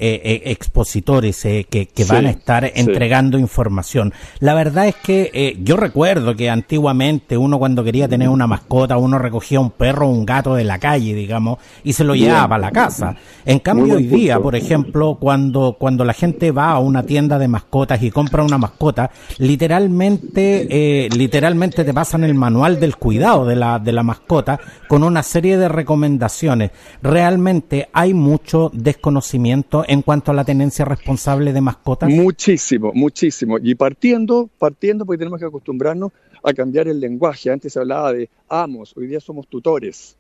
expositores 0.47 1.41
que, 1.43 2.07
van 2.09 2.27
a 2.27 2.31
estar 2.31 2.71
entregando 2.75 3.39
información, 3.39 4.13
la 4.41 4.55
verdad 4.55 4.89
es 4.89 4.97
que 4.97 5.57
yo 5.63 5.77
recuerdo 5.77 6.35
que 6.35 6.51
antiguamente 6.51 7.39
uno 7.39 7.59
cuando 7.59 7.85
quería 7.85 8.09
tener 8.09 8.29
una 8.29 8.47
mascota, 8.47 8.97
uno 8.97 9.19
recogía 9.19 9.61
un 9.61 9.71
perro 9.71 10.09
o 10.09 10.11
un 10.11 10.27
gato 10.27 10.55
de 10.55 10.65
la 10.65 10.79
calle, 10.79 11.15
digamos, 11.15 11.59
y 11.85 11.93
se 11.93 12.05
lo 12.05 12.15
llevaba 12.15 12.57
a 12.57 12.59
la 12.59 12.71
casa. 12.71 13.17
En 13.45 13.61
cambio, 13.61 13.95
hoy 13.95 14.07
día, 14.07 14.41
por 14.41 14.57
ejemplo, 14.57 15.17
cuando, 15.21 15.77
cuando 15.79 16.05
la 16.05 16.13
gente 16.13 16.51
va 16.51 16.71
a 16.71 16.79
una 16.79 17.05
tienda 17.05 17.39
de 17.39 17.49
mascotas 17.49 18.03
y 18.03 18.11
compra 18.11 18.43
una 18.43 18.59
mascota, 18.59 19.11
literalmente, 19.39 21.09
literalmente 21.15 21.85
te 21.85 21.95
pasan 21.95 22.25
el 22.25 22.35
manual 22.35 22.81
del 22.81 22.97
cuidado 22.97 23.45
de 23.47 23.57
la, 23.57 23.79
de 23.79 23.93
la 23.93 24.03
mascota 24.05 24.61
con 24.89 25.03
una 25.03 25.23
serie 25.23 25.57
de 25.57 25.69
recomendaciones. 25.69 26.71
Realmente 27.03 27.89
hay 27.93 28.15
mucho 28.15 28.71
desconocimiento 28.73 29.85
en 29.89 30.03
cuanto 30.03 30.31
a 30.31 30.35
la 30.35 30.45
tenencia 30.45 30.85
responsable 30.85 31.53
de 31.53 31.61
mascotas. 31.61 32.09
Muchísimo, 32.11 32.93
muchísimo. 32.95 33.59
Y 33.61 33.75
partiendo, 33.75 34.49
partiendo 34.59 35.05
porque 35.05 35.19
tenemos 35.19 35.41
que 35.41 35.47
acostumbrarnos 35.47 36.13
a 36.45 36.53
cambiar 36.53 36.87
el 36.87 37.01
lenguaje. 37.01 37.51
Antes 37.51 37.73
se 37.73 37.81
hablaba 37.81 38.13
de 38.13 38.29
amos, 38.49 38.97
hoy 38.97 39.07
día 39.09 39.19
somos 39.19 39.49
tutores. 39.49 40.17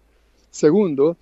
Segundo, 0.50 1.16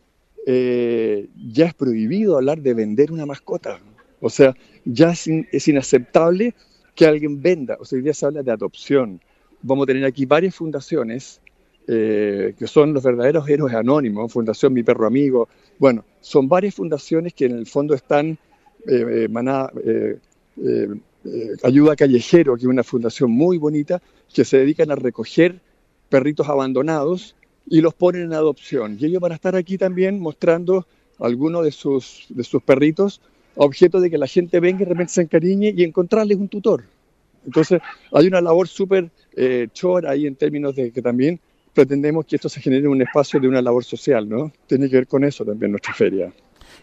eh, 0.47 1.28
ya 1.52 1.66
es 1.66 1.75
prohibido 1.75 2.37
hablar 2.37 2.62
de 2.62 2.73
vender 2.73 3.12
una 3.12 3.26
mascota. 3.26 3.81
O 4.21 4.31
sea, 4.31 4.54
ya 4.85 5.11
es, 5.11 5.26
es 5.26 5.69
inaceptable 5.69 6.54
que 6.95 7.07
alguien 7.07 7.42
venda. 7.42 7.76
O 7.81 7.85
sea, 7.85 7.97
hoy 7.97 8.02
día 8.02 8.14
se 8.14 8.26
habla 8.26 8.42
de 8.42 8.52
adopción. 8.52 9.21
Vamos 9.62 9.85
a 9.85 9.87
tener 9.87 10.04
aquí 10.04 10.25
varias 10.25 10.54
fundaciones 10.54 11.40
eh, 11.88 12.54
que 12.56 12.68
son 12.68 12.94
los 12.94 13.02
verdaderos 13.02 13.48
héroes 13.48 13.74
anónimos, 13.74 14.32
Fundación 14.32 14.72
Mi 14.72 14.84
Perro 14.84 15.06
Amigo. 15.06 15.48
Bueno, 15.78 16.04
son 16.20 16.48
varias 16.48 16.76
fundaciones 16.76 17.34
que 17.34 17.46
en 17.46 17.58
el 17.58 17.66
fondo 17.66 17.94
están, 17.94 18.38
eh, 18.86 19.28
eh, 19.86 20.18
Ayuda 21.64 21.96
Callejero, 21.96 22.54
que 22.54 22.62
es 22.62 22.66
una 22.66 22.84
fundación 22.84 23.32
muy 23.32 23.58
bonita, 23.58 24.00
que 24.32 24.44
se 24.44 24.58
dedican 24.58 24.92
a 24.92 24.94
recoger 24.94 25.60
perritos 26.08 26.48
abandonados 26.48 27.34
y 27.66 27.80
los 27.80 27.94
ponen 27.94 28.22
en 28.22 28.32
adopción. 28.32 28.96
Y 29.00 29.06
ellos 29.06 29.20
van 29.20 29.32
a 29.32 29.36
estar 29.36 29.56
aquí 29.56 29.76
también 29.76 30.20
mostrando 30.20 30.86
algunos 31.18 31.64
de 31.64 31.72
sus, 31.72 32.26
de 32.28 32.44
sus 32.44 32.62
perritos 32.62 33.20
objeto 33.54 34.00
de 34.00 34.08
que 34.08 34.18
la 34.18 34.26
gente 34.26 34.60
venga 34.60 34.82
y 34.82 34.84
de 34.86 34.90
repente 34.90 35.12
se 35.12 35.22
encariñe 35.22 35.74
y 35.76 35.84
encontrarles 35.84 36.38
un 36.38 36.48
tutor. 36.48 36.84
Entonces, 37.44 37.80
hay 38.12 38.26
una 38.28 38.40
labor 38.40 38.66
súper 38.66 39.10
chora 39.72 40.10
ahí 40.12 40.26
en 40.26 40.36
términos 40.36 40.74
de 40.74 40.90
que 40.90 41.02
también 41.02 41.38
pretendemos 41.74 42.26
que 42.26 42.36
esto 42.36 42.48
se 42.48 42.60
genere 42.60 42.88
un 42.88 43.00
espacio 43.02 43.40
de 43.40 43.48
una 43.48 43.62
labor 43.62 43.84
social, 43.84 44.28
¿no? 44.28 44.52
Tiene 44.66 44.88
que 44.88 44.96
ver 44.96 45.06
con 45.06 45.24
eso 45.24 45.44
también 45.44 45.72
nuestra 45.72 45.94
feria. 45.94 46.32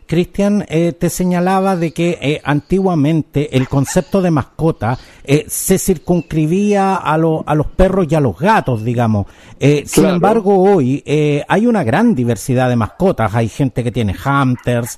Cristian, 0.09 0.65
eh, 0.69 0.93
te 0.93 1.07
señalaba 1.07 1.75
de 1.75 1.91
que 1.91 2.17
eh, 2.19 2.41
antiguamente 2.43 3.55
el 3.55 3.69
concepto 3.69 4.23
de 4.23 4.31
mascota 4.31 4.97
eh, 5.23 5.45
se 5.47 5.77
circunscribía 5.77 6.95
a, 6.95 7.13
a 7.13 7.55
los 7.55 7.67
perros 7.75 8.07
y 8.09 8.15
a 8.15 8.19
los 8.19 8.39
gatos, 8.39 8.83
digamos. 8.83 9.27
Sin 9.85 10.05
embargo, 10.05 10.57
hoy 10.63 11.03
hay 11.47 11.67
una 11.67 11.83
gran 11.83 12.15
diversidad 12.15 12.69
de 12.69 12.77
mascotas. 12.77 13.35
Hay 13.35 13.49
gente 13.49 13.83
que 13.83 13.91
tiene 13.91 14.13
hamsters, 14.13 14.97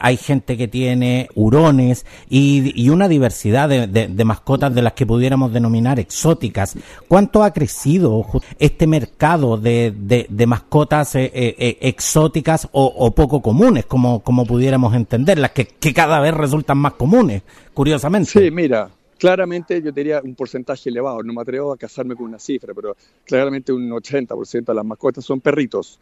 hay 0.00 0.16
gente 0.16 0.56
que 0.58 0.66
tiene 0.66 1.28
hurones 1.36 2.04
y, 2.28 2.88
una 2.90 3.06
diversidad 3.06 3.68
de, 3.68 4.24
mascotas 4.24 4.74
de 4.74 4.82
las 4.82 4.94
que 4.94 5.06
pudiéramos 5.06 5.52
denominar 5.52 6.00
exóticas. 6.00 6.76
¿Cuánto 7.06 7.44
ha 7.44 7.52
crecido 7.52 8.26
este 8.58 8.88
mercado 8.88 9.56
de, 9.56 10.26
mascotas 10.46 11.12
exóticas 11.14 12.68
o, 12.72 12.84
o, 12.84 13.12
poco 13.12 13.40
comunes, 13.40 13.86
como, 13.86 14.20
como 14.20 14.44
pudiéramos 14.50 14.96
entenderlas, 14.96 15.52
que, 15.52 15.64
que 15.64 15.94
cada 15.94 16.18
vez 16.18 16.34
resultan 16.34 16.76
más 16.76 16.94
comunes, 16.94 17.42
curiosamente. 17.72 18.30
Sí, 18.30 18.50
mira, 18.50 18.90
claramente 19.16 19.80
yo 19.80 19.92
diría 19.92 20.20
un 20.24 20.34
porcentaje 20.34 20.90
elevado, 20.90 21.22
no 21.22 21.32
me 21.32 21.40
atrevo 21.40 21.72
a 21.72 21.76
casarme 21.76 22.16
con 22.16 22.26
una 22.26 22.40
cifra, 22.40 22.74
pero 22.74 22.96
claramente 23.24 23.72
un 23.72 23.88
80% 23.88 24.64
de 24.64 24.74
las 24.74 24.84
mascotas 24.84 25.24
son 25.24 25.40
perritos. 25.40 26.00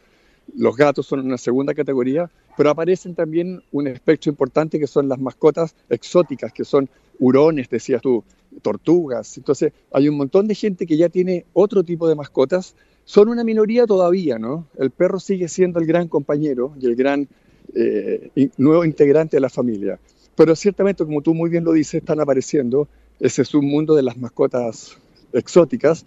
Los 0.57 0.75
gatos 0.78 1.05
son 1.05 1.21
una 1.26 1.37
segunda 1.37 1.75
categoría, 1.75 2.31
pero 2.57 2.71
aparecen 2.71 3.14
también 3.14 3.62
un 3.71 3.87
espectro 3.87 4.31
importante 4.31 4.78
que 4.78 4.87
son 4.87 5.11
las 5.11 5.19
mascotas 5.19 5.75
exóticas, 5.90 6.50
que 6.50 6.64
son 6.64 6.88
hurones, 7.19 7.69
decías 7.69 8.00
tú, 8.00 8.25
tortugas. 8.62 9.37
Entonces, 9.37 9.75
hay 9.93 10.09
un 10.09 10.17
montón 10.17 10.49
de 10.49 10.55
gente 10.55 10.87
que 10.87 10.97
ya 10.97 11.11
tiene 11.11 11.45
otro 11.52 11.83
tipo 11.85 12.09
de 12.09 12.14
mascotas. 12.14 12.75
Son 13.05 13.28
una 13.28 13.45
minoría 13.45 13.85
todavía, 13.85 14.38
¿no? 14.38 14.69
El 14.78 14.90
perro 14.90 15.21
sigue 15.21 15.49
siendo 15.49 15.81
el 15.81 15.87
gran 15.87 16.09
compañero 16.09 16.73
y 16.81 16.87
el 16.87 16.97
gran 16.97 17.28
eh, 17.75 18.51
nuevo 18.57 18.85
integrante 18.85 19.37
de 19.37 19.41
la 19.41 19.49
familia. 19.49 19.99
Pero 20.37 20.55
ciertamente, 20.55 21.05
como 21.05 21.21
tú 21.21 21.35
muy 21.35 21.51
bien 21.51 21.65
lo 21.65 21.73
dices, 21.73 21.95
están 21.95 22.21
apareciendo. 22.21 22.89
Ese 23.19 23.43
es 23.43 23.55
un 23.55 23.67
mundo 23.67 23.95
de 23.95 24.03
las 24.03 24.17
mascotas 24.17 24.97
exóticas. 25.33 26.07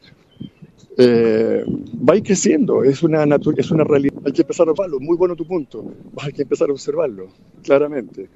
Eh, 0.98 1.64
va 1.68 2.22
creciendo, 2.22 2.84
es 2.84 3.04
una, 3.04 3.24
es 3.58 3.72
una 3.72 3.84
realidad. 3.84 4.22
Hay 4.26 4.32
que 4.32 4.42
empezar 4.42 4.68
a 4.68 4.72
observarlo. 4.72 5.00
Muy 5.00 5.18
bueno 5.18 5.36
tu 5.36 5.46
punto. 5.46 5.94
Hay 6.18 6.34
que 6.34 6.44
empezar 6.44 6.70
a 6.70 6.74
observarlo, 6.74 7.28
claramente. 7.64 8.30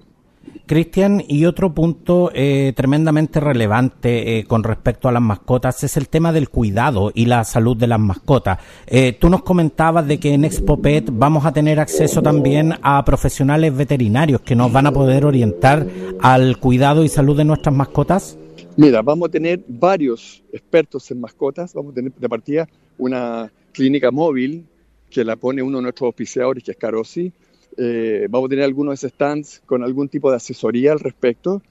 Cristian, 0.65 1.23
y 1.27 1.45
otro 1.45 1.73
punto 1.73 2.31
eh, 2.33 2.73
tremendamente 2.75 3.39
relevante 3.39 4.39
eh, 4.39 4.45
con 4.45 4.63
respecto 4.63 5.07
a 5.07 5.11
las 5.11 5.21
mascotas 5.21 5.83
es 5.83 5.95
el 5.95 6.09
tema 6.09 6.33
del 6.33 6.49
cuidado 6.49 7.11
y 7.13 7.25
la 7.25 7.43
salud 7.43 7.77
de 7.77 7.87
las 7.87 7.99
mascotas. 7.99 8.59
Eh, 8.87 9.13
tú 9.13 9.29
nos 9.29 9.43
comentabas 9.43 10.07
de 10.07 10.19
que 10.19 10.33
en 10.33 10.43
ExpoPet 10.43 11.09
vamos 11.11 11.45
a 11.45 11.51
tener 11.51 11.79
acceso 11.79 12.21
también 12.21 12.73
a 12.81 13.05
profesionales 13.05 13.75
veterinarios 13.75 14.41
que 14.41 14.55
nos 14.55 14.71
van 14.71 14.87
a 14.87 14.91
poder 14.91 15.25
orientar 15.25 15.85
al 16.19 16.57
cuidado 16.57 17.03
y 17.03 17.09
salud 17.09 17.37
de 17.37 17.45
nuestras 17.45 17.75
mascotas. 17.75 18.37
Mira, 18.75 19.01
vamos 19.01 19.29
a 19.29 19.31
tener 19.31 19.63
varios 19.67 20.43
expertos 20.51 21.09
en 21.11 21.21
mascotas. 21.21 21.73
Vamos 21.73 21.91
a 21.91 21.95
tener 21.95 22.11
de 22.11 22.29
partida 22.29 22.67
una 22.97 23.51
clínica 23.71 24.09
móvil 24.09 24.65
que 25.11 25.23
la 25.23 25.35
pone 25.35 25.61
uno 25.61 25.77
de 25.77 25.83
nuestros 25.83 26.07
auspiciadores, 26.07 26.63
que 26.63 26.71
es 26.71 26.77
Carosi 26.77 27.31
eh, 27.77 28.27
vamos 28.29 28.47
a 28.47 28.49
tener 28.49 28.65
algunos 28.65 29.01
stands 29.01 29.61
con 29.65 29.83
algún 29.83 30.07
tipo 30.09 30.29
de 30.29 30.37
asesoría 30.37 30.91
al 30.91 30.99
respecto. 30.99 31.61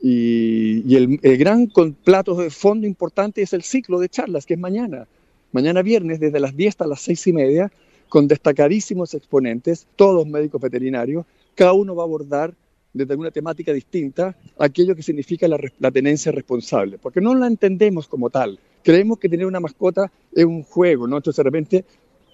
Y, 0.00 0.94
el, 0.94 1.18
gran 1.38 1.66
con 1.66 1.92
platos 1.92 2.38
de 2.38 2.50
fondo 2.50 2.86
importante 2.86 3.42
es 3.42 3.52
el 3.52 3.62
ciclo 3.62 3.98
de 3.98 4.08
charlas, 4.08 4.46
que 4.46 4.54
es 4.54 4.60
mañana. 4.60 5.06
Mañana 5.52 5.82
viernes, 5.82 6.20
desde 6.20 6.40
las 6.40 6.56
10 6.56 6.70
hasta 6.70 6.86
las 6.86 7.00
6 7.02 7.26
y 7.26 7.32
media, 7.32 7.72
con 8.08 8.28
destacadísimos 8.28 9.14
exponentes, 9.14 9.86
todos 9.96 10.26
médicos 10.26 10.60
veterinarios. 10.60 11.26
Cada 11.54 11.72
uno 11.72 11.94
va 11.94 12.04
a 12.04 12.06
abordar 12.06 12.54
desde 12.92 13.14
una 13.14 13.30
temática 13.30 13.72
distinta 13.72 14.36
aquello 14.58 14.96
que 14.96 15.02
significa 15.02 15.46
la, 15.46 15.58
la, 15.78 15.90
tenencia 15.90 16.32
responsable, 16.32 16.98
porque 16.98 17.20
no 17.20 17.34
la 17.34 17.46
entendemos 17.46 18.08
como 18.08 18.30
tal. 18.30 18.58
Creemos 18.82 19.18
que 19.18 19.28
tener 19.28 19.46
una 19.46 19.60
mascota 19.60 20.10
es 20.32 20.44
un 20.44 20.62
juego, 20.62 21.06
¿no? 21.06 21.18
Entonces 21.18 21.36
de 21.36 21.42
repente 21.42 21.84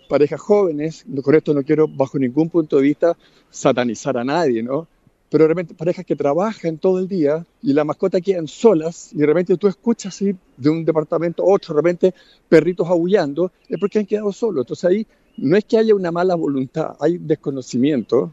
parejas 0.06 0.40
jóvenes, 0.40 1.04
con 1.22 1.34
esto 1.34 1.54
no 1.54 1.62
quiero 1.62 1.88
bajo 1.88 2.18
ningún 2.18 2.48
punto 2.48 2.76
de 2.76 2.82
vista 2.82 3.16
satanizar 3.50 4.16
a 4.16 4.24
nadie, 4.24 4.62
¿no? 4.62 4.86
Pero 5.28 5.44
de 5.44 5.48
repente 5.48 5.74
parejas 5.74 6.06
que 6.06 6.14
trabajan 6.14 6.78
todo 6.78 6.98
el 6.98 7.08
día 7.08 7.44
y 7.60 7.72
la 7.72 7.84
mascota 7.84 8.20
quedan 8.20 8.46
solas 8.46 9.12
y 9.12 9.18
de 9.18 9.26
repente 9.26 9.56
tú 9.56 9.66
escuchas 9.66 10.14
así 10.14 10.36
de 10.56 10.70
un 10.70 10.84
departamento 10.84 11.42
a 11.42 11.46
otro, 11.46 11.74
de 11.82 12.14
perritos 12.48 12.88
aullando, 12.88 13.50
es 13.68 13.78
porque 13.78 13.98
han 13.98 14.06
quedado 14.06 14.32
solos. 14.32 14.62
Entonces 14.62 14.84
ahí 14.84 15.06
no 15.36 15.56
es 15.56 15.64
que 15.64 15.78
haya 15.78 15.94
una 15.94 16.12
mala 16.12 16.34
voluntad, 16.36 16.96
hay 17.00 17.18
desconocimiento 17.18 18.32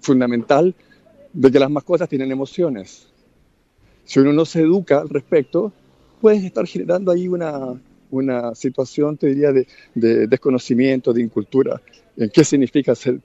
fundamental 0.00 0.74
de 1.32 1.50
que 1.50 1.58
las 1.58 1.70
mascotas 1.70 2.08
tienen 2.08 2.30
emociones. 2.30 3.08
Si 4.04 4.20
uno 4.20 4.32
no 4.32 4.44
se 4.44 4.60
educa 4.60 5.00
al 5.00 5.08
respecto, 5.08 5.72
puedes 6.20 6.44
estar 6.44 6.66
generando 6.66 7.10
ahí 7.10 7.26
una, 7.26 7.74
una 8.18 8.54
situación, 8.54 9.16
te 9.16 9.28
diría, 9.28 9.52
de, 9.52 9.66
desconocimiento, 10.26 11.12
de 11.12 11.22
incultura, 11.22 11.80
en 12.16 12.30
qué 12.30 12.44
significa 12.44 12.94
ser 12.94 13.20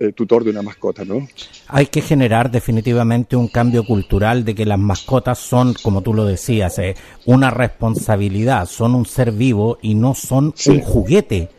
eh, 0.00 0.12
tutor 0.12 0.42
de 0.42 0.50
una 0.50 0.62
mascota, 0.62 1.04
¿no? 1.04 1.28
Hay 1.68 1.86
que 1.86 2.00
generar 2.00 2.50
definitivamente 2.50 3.36
un 3.36 3.48
cambio 3.48 3.84
cultural 3.84 4.44
de 4.44 4.54
que 4.54 4.64
las 4.64 4.78
mascotas 4.78 5.38
son, 5.38 5.74
como 5.74 6.02
tú 6.02 6.14
lo 6.14 6.24
decías, 6.24 6.78
eh, 6.78 6.94
una 7.26 7.50
responsabilidad, 7.50 8.66
son 8.66 8.94
un 8.94 9.06
ser 9.06 9.32
vivo 9.32 9.78
y 9.82 9.94
no 9.94 10.14
son 10.14 10.54
un 10.66 10.80
juguete. 10.80 11.50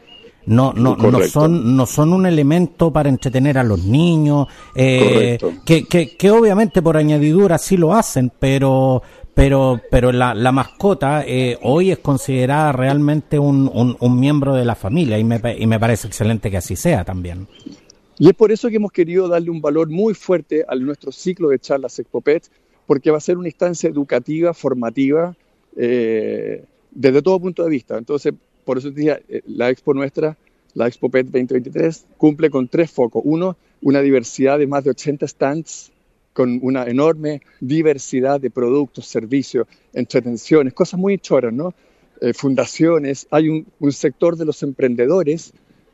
No, 0.45 0.73
no, 0.73 0.97
no 0.97 1.23
son, 1.23 1.77
no 1.77 1.85
son 1.85 2.11
un 2.11 2.25
elemento 2.25 2.91
para 2.91 3.07
entretener 3.07 3.57
a 3.57 3.63
los 3.63 3.85
niños, 3.85 4.47
eh, 4.75 5.37
que, 5.65 5.85
que, 5.85 6.17
que 6.17 6.31
obviamente 6.31 6.81
por 6.81 6.97
añadidura 6.97 7.57
sí 7.57 7.77
lo 7.77 7.93
hacen, 7.93 8.29
pero, 8.39 9.01
pero, 9.33 9.81
pero 9.89 10.11
la, 10.11 10.33
la 10.33 10.51
mascota 10.51 11.23
eh, 11.25 11.57
hoy 11.61 11.91
es 11.91 11.99
considerada 11.99 12.71
realmente 12.71 13.39
un, 13.39 13.97
un, 13.99 14.19
miembro 14.19 14.53
de 14.53 14.65
la 14.65 14.75
familia 14.75 15.17
y 15.17 15.23
me, 15.23 15.41
y 15.57 15.65
me 15.65 15.79
parece 15.79 16.07
excelente 16.07 16.51
que 16.51 16.57
así 16.57 16.75
sea 16.75 17.03
también. 17.03 17.47
Y 18.19 18.27
es 18.27 18.33
por 18.35 18.51
eso 18.51 18.69
que 18.69 18.75
hemos 18.75 18.91
querido 18.91 19.27
darle 19.27 19.49
un 19.49 19.61
valor 19.61 19.89
muy 19.89 20.13
fuerte 20.13 20.63
a 20.67 20.75
nuestro 20.75 21.11
ciclo 21.11 21.49
de 21.49 21.59
charlas 21.59 21.97
Expopet, 21.97 22.47
porque 22.85 23.09
va 23.09 23.17
a 23.17 23.21
ser 23.21 23.37
una 23.37 23.47
instancia 23.47 23.89
educativa, 23.89 24.53
formativa, 24.53 25.35
eh, 25.75 26.63
desde 26.91 27.21
todo 27.21 27.39
punto 27.39 27.63
de 27.63 27.69
vista. 27.69 27.97
Entonces, 27.97 28.33
por 28.63 28.77
eso 28.77 28.91
decía, 28.91 29.19
eh, 29.27 29.41
la 29.47 29.69
expo 29.69 29.93
nuestra, 29.93 30.37
la 30.75 30.87
Expopet 30.87 31.25
2023, 31.25 32.05
cumple 32.17 32.49
con 32.49 32.67
tres 32.67 32.91
focos. 32.91 33.23
Uno, 33.25 33.57
una 33.81 34.01
diversidad 34.01 34.59
de 34.59 34.67
más 34.67 34.83
de 34.83 34.91
80 34.91 35.27
stands 35.27 35.91
con 36.33 36.59
una 36.61 36.85
enorme 36.85 37.41
diversidad 37.59 38.41
de 38.41 38.49
productos, 38.49 39.05
servicios, 39.05 39.67
entretenciones, 39.93 40.73
cosas 40.73 40.99
muy 40.99 41.17
choras, 41.19 41.53
¿no? 41.53 41.73
Eh, 42.21 42.33
fundaciones, 42.33 43.27
hay 43.31 43.49
un, 43.49 43.91
sector 43.91 44.37
de 44.37 44.45
los 44.45 44.63
emprendedores 44.63 45.53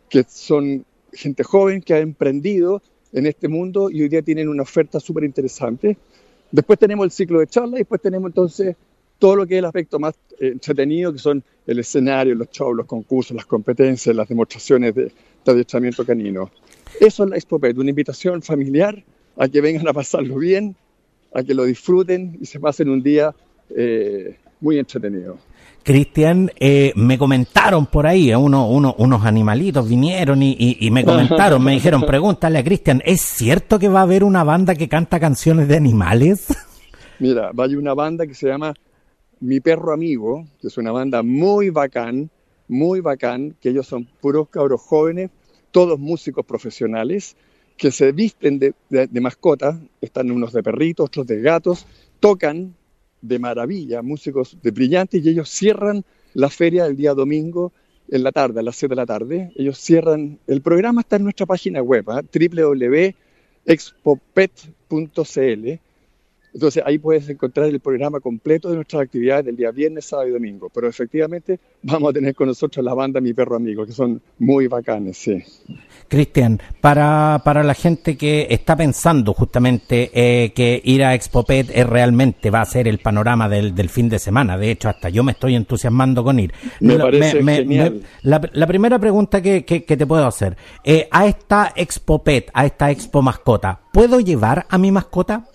que 0.09 0.23
son 0.27 0.85
gente 1.11 1.43
joven 1.43 1.81
que 1.81 1.93
ha 1.93 1.99
emprendido 1.99 2.81
en 3.13 3.25
este 3.25 3.47
mundo 3.47 3.89
y 3.89 4.01
hoy 4.01 4.09
día 4.09 4.21
tienen 4.21 4.47
una 4.47 4.63
oferta 4.63 4.99
súper 4.99 5.23
interesante. 5.23 5.97
Después 6.51 6.79
tenemos 6.79 7.05
el 7.05 7.11
ciclo 7.11 7.39
de 7.39 7.47
charla 7.47 7.77
y 7.77 7.79
después 7.79 8.01
tenemos 8.01 8.29
entonces 8.29 8.75
todo 9.17 9.35
lo 9.35 9.47
que 9.47 9.55
es 9.55 9.59
el 9.59 9.65
aspecto 9.65 9.99
más 9.99 10.13
eh, 10.39 10.49
entretenido, 10.49 11.11
que 11.11 11.19
son 11.19 11.43
el 11.65 11.79
escenario, 11.79 12.35
los 12.35 12.49
shows, 12.49 12.77
los 12.77 12.85
concursos, 12.85 13.35
las 13.35 13.45
competencias, 13.45 14.15
las 14.15 14.27
demostraciones 14.27 14.95
de, 14.95 15.05
de 15.05 15.51
adiestramiento 15.51 16.05
canino. 16.05 16.51
Eso 16.99 17.23
es 17.23 17.29
la 17.29 17.35
Expopet, 17.35 17.77
una 17.77 17.89
invitación 17.89 18.41
familiar 18.41 19.03
a 19.37 19.47
que 19.47 19.61
vengan 19.61 19.87
a 19.87 19.93
pasarlo 19.93 20.37
bien, 20.37 20.75
a 21.33 21.43
que 21.43 21.53
lo 21.53 21.65
disfruten 21.65 22.37
y 22.41 22.45
se 22.45 22.59
pasen 22.59 22.89
un 22.89 23.01
día 23.01 23.33
eh, 23.75 24.37
muy 24.61 24.79
entretenido. 24.79 25.37
Cristian, 25.83 26.51
eh, 26.59 26.91
me 26.95 27.17
comentaron 27.17 27.85
por 27.85 28.05
ahí, 28.05 28.31
eh, 28.31 28.35
uno, 28.35 28.69
uno, 28.69 28.95
unos 28.97 29.25
animalitos 29.25 29.87
vinieron 29.87 30.43
y, 30.43 30.55
y, 30.59 30.91
me 30.91 31.05
comentaron, 31.05 31.63
me 31.63 31.71
dijeron, 31.71 32.01
pregúntale 32.05 32.59
a 32.59 32.63
Cristian, 32.63 33.01
¿es 33.05 33.21
cierto 33.21 33.79
que 33.79 33.87
va 33.87 34.01
a 34.01 34.03
haber 34.03 34.23
una 34.23 34.43
banda 34.43 34.75
que 34.75 34.89
canta 34.89 35.19
canciones 35.19 35.67
de 35.67 35.77
animales? 35.77 36.47
Mira, 37.19 37.51
va 37.51 37.63
a 37.63 37.65
haber 37.65 37.77
una 37.77 37.93
banda 37.93 38.27
que 38.27 38.33
se 38.33 38.47
llama 38.47 38.73
Mi 39.39 39.61
Perro 39.61 39.93
Amigo, 39.93 40.45
que 40.61 40.67
es 40.67 40.77
una 40.77 40.91
banda 40.91 41.23
muy 41.23 41.69
bacán, 41.69 42.29
muy 42.67 42.99
bacán, 43.01 43.55
que 43.59 43.69
ellos 43.69 43.87
son 43.87 44.07
puros 44.21 44.49
cabros 44.49 44.81
jóvenes, 44.81 45.31
todos 45.71 45.99
músicos 45.99 46.45
profesionales, 46.45 47.35
que 47.79 47.91
se 47.91 48.11
visten 48.11 48.59
de, 48.59 48.73
mascotas, 49.21 49.77
están 50.01 50.29
unos 50.31 50.51
de 50.51 50.61
perritos, 50.61 51.05
otros 51.05 51.25
de 51.25 51.41
gatos, 51.41 51.85
tocan 52.19 52.75
de 53.21 53.39
maravilla, 53.39 54.01
músicos 54.01 54.57
de 54.61 54.71
brillantes, 54.71 55.25
y 55.25 55.29
ellos 55.29 55.49
cierran 55.49 56.03
la 56.33 56.49
feria 56.49 56.85
el 56.85 56.97
día 56.97 57.13
domingo 57.13 57.71
en 58.09 58.23
la 58.23 58.33
tarde, 58.33 58.59
a 58.59 58.63
las 58.63 58.75
7 58.75 58.91
de 58.91 58.95
la 58.97 59.05
tarde. 59.05 59.53
Ellos 59.55 59.77
cierran, 59.77 60.39
el 60.45 60.61
programa 60.61 60.99
está 61.01 61.15
en 61.15 61.23
nuestra 61.23 61.45
página 61.45 61.81
web, 61.81 62.05
¿eh? 62.09 63.13
www.expopet.cl. 63.65 65.88
Entonces 66.59 66.83
ahí 66.85 66.97
puedes 66.97 67.29
encontrar 67.29 67.67
el 67.67 67.79
programa 67.79 68.19
completo 68.19 68.69
de 68.69 68.75
nuestras 68.75 69.03
actividades 69.03 69.45
del 69.45 69.55
día 69.55 69.71
viernes, 69.71 70.03
sábado 70.03 70.27
y 70.27 70.31
domingo. 70.33 70.69
Pero 70.73 70.89
efectivamente 70.89 71.57
vamos 71.83 72.09
a 72.09 72.13
tener 72.13 72.35
con 72.35 72.47
nosotros 72.47 72.83
la 72.83 72.93
banda 72.93 73.21
Mi 73.21 73.31
Perro 73.31 73.55
Amigo, 73.55 73.85
que 73.85 73.93
son 73.93 74.21
muy 74.39 74.67
bacanes, 74.67 75.15
sí. 75.15 75.41
Cristian, 76.09 76.59
para, 76.81 77.41
para 77.45 77.63
la 77.63 77.73
gente 77.73 78.17
que 78.17 78.47
está 78.49 78.75
pensando 78.75 79.33
justamente 79.33 80.11
eh, 80.13 80.51
que 80.51 80.81
ir 80.83 81.01
a 81.05 81.15
Expopet 81.15 81.69
es 81.73 81.87
realmente 81.87 82.49
va 82.49 82.59
a 82.59 82.65
ser 82.65 82.89
el 82.89 82.97
panorama 82.97 83.47
del, 83.47 83.73
del, 83.73 83.87
fin 83.87 84.09
de 84.09 84.19
semana, 84.19 84.57
de 84.57 84.71
hecho 84.71 84.89
hasta 84.89 85.07
yo 85.07 85.23
me 85.23 85.31
estoy 85.31 85.55
entusiasmando 85.55 86.25
con 86.25 86.41
ir. 86.41 86.51
Me 86.81 86.99
parece 86.99 87.41
genial. 87.41 88.01
la, 88.23 88.41
la, 88.51 88.67
primera 88.67 88.99
pregunta 88.99 89.41
que, 89.41 89.63
que, 89.63 89.85
que 89.85 89.95
te 89.95 90.05
puedo 90.05 90.25
hacer, 90.27 90.57
eh, 90.83 91.07
a 91.09 91.25
esta 91.25 91.71
Expopet, 91.73 92.51
a 92.53 92.65
esta 92.65 92.91
Expo 92.91 93.21
Mascota, 93.21 93.79
¿puedo 93.93 94.19
llevar 94.19 94.65
a 94.67 94.77
mi 94.77 94.91
mascota? 94.91 95.45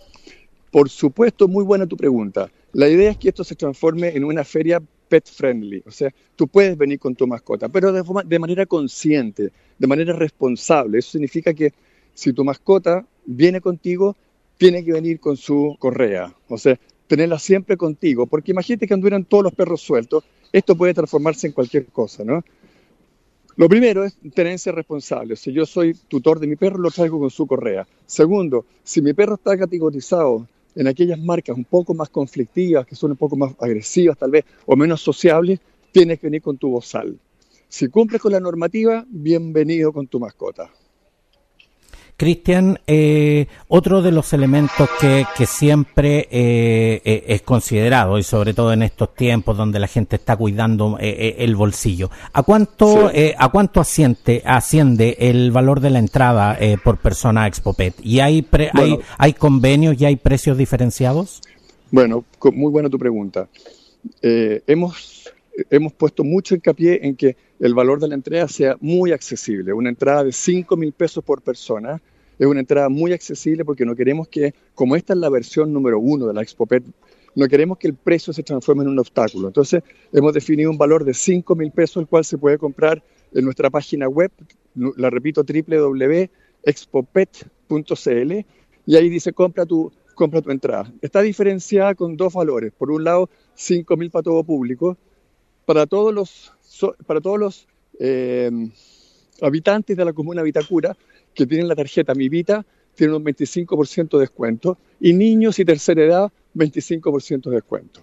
Por 0.75 0.91
supuesto, 0.91 1.47
muy 1.47 1.63
buena 1.63 1.87
tu 1.87 1.97
pregunta. 1.97 2.51
La 2.73 2.89
idea 2.89 3.13
es 3.13 3.17
que 3.17 3.29
esto 3.29 3.45
se 3.45 3.55
transforme 3.55 4.09
en 4.09 4.25
una 4.25 4.43
feria 4.43 4.83
pet 5.09 5.25
friendly, 5.25 5.85
o 5.87 5.93
sea, 5.93 6.13
tú 6.35 6.49
puedes 6.49 6.77
venir 6.77 6.99
con 6.99 7.15
tu 7.15 7.29
mascota, 7.29 7.69
pero 7.69 7.93
de, 7.93 8.03
forma, 8.03 8.25
de 8.25 8.41
manera 8.41 8.67
consciente, 8.67 9.53
de 9.79 9.87
manera 9.87 10.13
responsable. 10.15 10.99
Eso 10.99 11.13
significa 11.13 11.55
que 11.55 11.73
si 12.13 12.33
tu 12.33 12.43
mascota 12.43 13.07
viene 13.25 13.61
contigo, 13.61 14.17
tiene 14.59 14.85
que 14.85 14.93
venir 14.95 15.21
con 15.21 15.37
su 15.37 15.77
correa, 15.79 16.35
o 16.49 16.59
sea, 16.59 16.77
tenerla 17.07 17.39
siempre 17.39 17.77
contigo, 17.77 18.27
porque 18.27 18.51
imagínate 18.51 18.89
que 18.89 18.95
anduvieran 18.95 19.27
todos 19.27 19.45
los 19.45 19.55
perros 19.55 19.81
sueltos, 19.81 20.25
esto 20.51 20.75
puede 20.75 20.93
transformarse 20.93 21.47
en 21.47 21.53
cualquier 21.53 21.87
cosa, 21.87 22.25
¿no? 22.25 22.43
Lo 23.55 23.69
primero 23.69 24.03
es 24.03 24.17
tenerse 24.35 24.73
responsable. 24.73 25.37
Si 25.37 25.53
yo 25.53 25.67
soy 25.67 25.95
tutor 26.09 26.41
de 26.41 26.49
mi 26.49 26.57
perro, 26.57 26.79
lo 26.79 26.91
traigo 26.91 27.21
con 27.21 27.31
su 27.31 27.47
correa. 27.47 27.87
Segundo, 28.07 28.67
si 28.83 29.01
mi 29.01 29.13
perro 29.13 29.37
está 29.37 29.57
categorizado 29.57 30.49
en 30.75 30.87
aquellas 30.87 31.19
marcas 31.19 31.57
un 31.57 31.65
poco 31.65 31.95
más 31.95 32.09
conflictivas, 32.09 32.87
que 32.87 32.97
son 32.97 33.13
un 33.13 33.17
poco 33.17 33.37
más 33.37 33.55
agresivas 33.59 34.19
tal 34.19 34.31
vez, 34.31 34.45
o 34.67 34.77
menos 34.77 35.01
sociables, 35.01 35.61
tienes 35.93 36.19
que 36.19 36.27
venir 36.27 36.43
con 36.43 36.59
tu 36.59 36.71
bozal. 36.71 37.19
Si 37.69 37.89
cumples 37.89 38.21
con 38.21 38.33
la 38.33 38.41
normativa, 38.41 39.05
bienvenido 39.09 39.93
con 39.93 40.07
tu 40.07 40.21
mascota. 40.21 40.71
Cristian, 42.17 42.79
eh, 42.87 43.47
otro 43.67 44.01
de 44.01 44.13
los 44.13 44.33
elementos 44.33 44.89
que, 45.01 45.27
que 45.37 45.47
siempre 45.47 46.29
eh, 46.31 47.03
eh, 47.05 47.25
es 47.27 47.43
considerado, 47.43 48.19
y 48.19 48.23
sobre 48.23 48.55
todo 48.55 48.73
en 48.73 48.83
estos 48.83 49.15
tiempos 49.15 49.57
donde 49.57 49.81
la 49.81 49.89
gente 49.89 50.17
está 50.17 50.37
cuidando 50.37 50.97
eh, 51.01 51.09
eh, 51.09 51.35
el 51.39 51.57
bolsillo, 51.57 52.11
¿a 52.33 52.43
cuánto, 52.45 53.11
sí. 53.11 53.33
¿a 53.37 53.49
cuánto 53.49 53.81
asciende, 53.81 54.43
asciende 54.45 55.17
el 55.19 55.51
valor 55.51 55.81
de 55.81 55.91
la 55.91 55.99
entrada 55.99 56.57
por 56.85 56.99
persona 56.99 57.45
a 57.45 57.47
Expopet? 57.49 57.95
¿Y 58.03 58.21
hay, 58.21 58.43
pre, 58.43 58.71
bueno, 58.73 58.97
hay, 58.97 59.01
hay 59.19 59.33
convenios 59.33 60.01
y 60.01 60.05
hay 60.05 60.17
precios 60.17 60.57
diferenciados? 60.57 61.41
Bueno, 61.91 62.25
muy 62.53 62.71
buena 62.71 62.89
tu 62.89 62.99
pregunta. 62.99 63.49
hemos, 64.23 65.24
hemos 65.71 65.93
puesto 65.93 66.25
mucho 66.25 66.55
hincapié 66.55 67.07
en 67.07 67.17
que 67.17 67.37
el 67.61 67.75
valor 67.75 68.01
de 68.01 68.09
la 68.09 68.15
entrada 68.15 68.49
sea 68.49 68.77
muy 68.81 69.13
accesible. 69.13 69.73
Una 69.73 69.89
entrada 69.89 70.25
de 70.25 70.33
5 70.33 70.77
mil 70.77 70.93
pesos 70.93 71.23
por 71.25 71.41
persona 71.43 72.03
es 72.39 72.47
una 72.47 72.61
entrada 72.61 72.89
muy 72.89 73.13
accesible 73.13 73.65
porque 73.65 73.85
no 73.85 73.95
queremos 73.95 74.27
que, 74.29 74.55
como 74.75 74.97
esta 74.97 75.13
es 75.13 75.21
la 75.21 75.29
versión 75.29 75.73
número 75.73 76.01
uno 76.01 76.27
de 76.27 76.35
la 76.35 76.43
ExpoPet, 76.43 76.83
no 77.37 77.49
queremos 77.49 77.79
que 77.79 77.87
el 77.89 77.95
precio 77.95 78.33
se 78.33 78.43
transforme 78.43 78.83
en 78.83 78.91
un 78.91 78.99
obstáculo. 78.99 79.47
Entonces, 79.49 79.83
hemos 80.13 80.35
definido 80.35 80.71
un 80.71 80.79
valor 80.79 81.05
de 81.05 81.15
5 81.15 81.55
mil 81.57 81.71
pesos, 81.71 82.03
el 82.03 82.07
cual 82.07 82.25
se 82.25 82.39
puede 82.39 82.59
comprar 82.59 83.03
en 83.33 83.45
nuestra 83.45 83.71
página 83.71 84.09
web, 84.09 84.31
la 84.75 85.11
repito, 85.11 85.43
www.expopet.cl, 85.43 88.33
y 88.87 88.97
ahí 88.97 89.09
dice 89.09 89.33
compra 89.33 89.67
tu, 89.67 89.93
compra 90.15 90.43
tu 90.43 90.51
entrada. 90.51 90.93
Está 91.01 91.23
diferenciada 91.23 91.95
con 91.95 92.17
dos 92.17 92.35
valores. 92.35 92.73
Por 92.77 92.91
un 92.91 93.05
lado, 93.05 93.31
5 93.55 93.97
mil 93.97 94.11
para 94.11 94.23
todo 94.23 94.45
público, 94.45 94.99
para 95.65 95.87
todos 95.87 96.13
los 96.13 96.53
para 97.07 97.21
todos 97.21 97.39
los 97.39 97.67
eh, 98.01 98.51
habitantes 99.41 99.97
de 99.97 100.05
la 100.05 100.13
comuna 100.13 100.43
Vitacura 100.43 100.97
que 101.35 101.47
tienen 101.47 101.69
la 101.69 101.75
tarjeta 101.75 102.15
Mi 102.15 102.29
Vita, 102.29 102.65
tienen 102.95 103.17
un 103.17 103.25
25% 103.25 104.11
de 104.11 104.21
descuento, 104.21 104.79
y 105.01 105.13
niños 105.13 105.59
y 105.59 105.65
tercera 105.65 106.03
edad, 106.03 106.33
25% 106.55 107.51
de 107.51 107.57
descuento. 107.57 108.01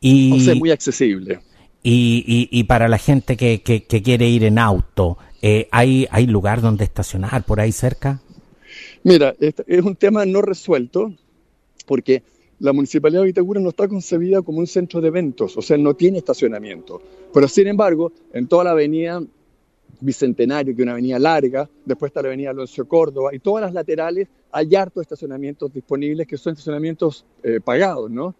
Y, 0.00 0.32
o 0.32 0.40
sea, 0.40 0.54
muy 0.54 0.70
accesible. 0.70 1.40
Y, 1.82 2.24
y, 2.26 2.48
y 2.56 2.64
para 2.64 2.88
la 2.88 2.98
gente 2.98 3.36
que, 3.36 3.62
que, 3.62 3.84
que 3.84 4.02
quiere 4.02 4.28
ir 4.28 4.44
en 4.44 4.58
auto, 4.58 5.18
eh, 5.42 5.68
¿hay, 5.72 6.06
¿hay 6.10 6.26
lugar 6.26 6.60
donde 6.60 6.84
estacionar 6.84 7.44
por 7.44 7.60
ahí 7.60 7.72
cerca? 7.72 8.20
Mira, 9.02 9.34
es 9.40 9.82
un 9.82 9.96
tema 9.96 10.24
no 10.24 10.42
resuelto, 10.42 11.12
porque 11.86 12.22
la 12.60 12.72
Municipalidad 12.72 13.20
de 13.20 13.26
Vitacura 13.26 13.60
no 13.60 13.68
está 13.68 13.86
concebida 13.86 14.42
como 14.42 14.58
un 14.58 14.66
centro 14.66 15.00
de 15.00 15.08
eventos, 15.08 15.56
o 15.56 15.62
sea, 15.62 15.78
no 15.78 15.94
tiene 15.94 16.18
estacionamiento. 16.18 17.00
Pero 17.32 17.46
sin 17.46 17.68
embargo, 17.68 18.12
en 18.32 18.48
toda 18.48 18.64
la 18.64 18.70
avenida 18.72 19.22
Bicentenario, 20.00 20.74
que 20.74 20.82
es 20.82 20.84
una 20.84 20.92
avenida 20.92 21.18
larga, 21.18 21.68
después 21.84 22.10
está 22.10 22.22
la 22.22 22.28
avenida 22.28 22.50
Alonso 22.50 22.86
Córdoba, 22.86 23.34
y 23.34 23.38
todas 23.38 23.62
las 23.62 23.72
laterales 23.72 24.28
hay 24.52 24.74
hartos 24.74 25.02
estacionamientos 25.02 25.72
disponibles 25.72 26.26
que 26.26 26.36
son 26.36 26.52
estacionamientos 26.52 27.24
eh, 27.42 27.60
pagados, 27.62 28.10
¿no? 28.10 28.34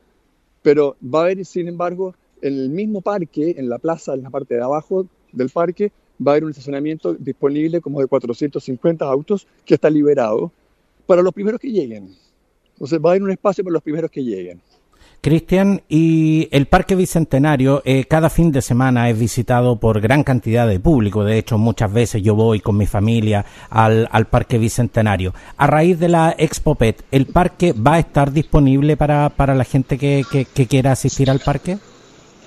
Pero 0.63 0.97
va 1.03 1.21
a 1.21 1.23
haber, 1.25 1.45
sin 1.45 1.69
embargo, 1.69 2.15
en 2.43 2.55
el 2.55 2.71
mismo 2.71 3.01
parque, 3.01 3.55
en 3.57 3.69
la 3.69 3.79
plaza, 3.79 4.15
en 4.15 4.23
la 4.23 4.31
parte 4.31 4.55
de 4.55 4.63
abajo 4.63 5.07
del 5.33 5.51
parque, 5.51 5.93
va 6.25 6.33
a 6.33 6.35
haber 6.35 6.45
un 6.45 6.51
estacionamiento 6.51 7.15
disponible 7.15 7.81
como 7.81 8.01
de 8.01 8.07
450 8.07 9.05
autos 9.05 9.47
que 9.65 9.75
está 9.75 9.91
liberado 9.91 10.53
para 11.07 11.23
los 11.23 11.33
primeros 11.33 11.61
que 11.61 11.71
lleguen. 11.71 12.15
Entonces 12.79 13.01
va 13.05 13.11
a 13.11 13.13
haber 13.13 13.25
un 13.25 13.31
espacio 13.33 13.65
para 13.65 13.73
los 13.73 13.83
primeros 13.83 14.09
que 14.09 14.23
lleguen. 14.23 14.61
Cristian, 15.21 15.83
y 15.89 16.49
el 16.53 16.67
Parque 16.67 16.95
Bicentenario 16.95 17.83
eh, 17.85 18.05
cada 18.05 18.31
fin 18.31 18.53
de 18.53 18.63
semana 18.63 19.11
es 19.11 19.19
visitado 19.19 19.75
por 19.81 20.01
gran 20.01 20.23
cantidad 20.23 20.69
de 20.69 20.79
público. 20.79 21.25
De 21.25 21.39
hecho, 21.39 21.59
muchas 21.59 21.93
veces 21.93 22.23
yo 22.23 22.37
voy 22.37 22.61
con 22.61 22.77
mi 22.77 22.87
familia 22.87 23.45
al, 23.69 24.09
al 24.13 24.29
Parque 24.29 24.59
Bicentenario. 24.59 25.35
A 25.57 25.67
raíz 25.67 25.99
de 25.99 26.09
la 26.09 26.37
Expo 26.39 26.77
Pet, 26.77 27.05
¿el 27.11 27.27
parque 27.27 27.73
va 27.73 27.95
a 27.95 27.99
estar 27.99 28.33
disponible 28.33 28.97
para, 28.97 29.29
para 29.31 29.57
la 29.57 29.65
gente 29.65 29.99
que, 29.99 30.23
que, 30.31 30.45
que 30.45 30.67
quiera 30.67 30.93
asistir 30.93 31.29
al 31.29 31.41
parque? 31.41 31.79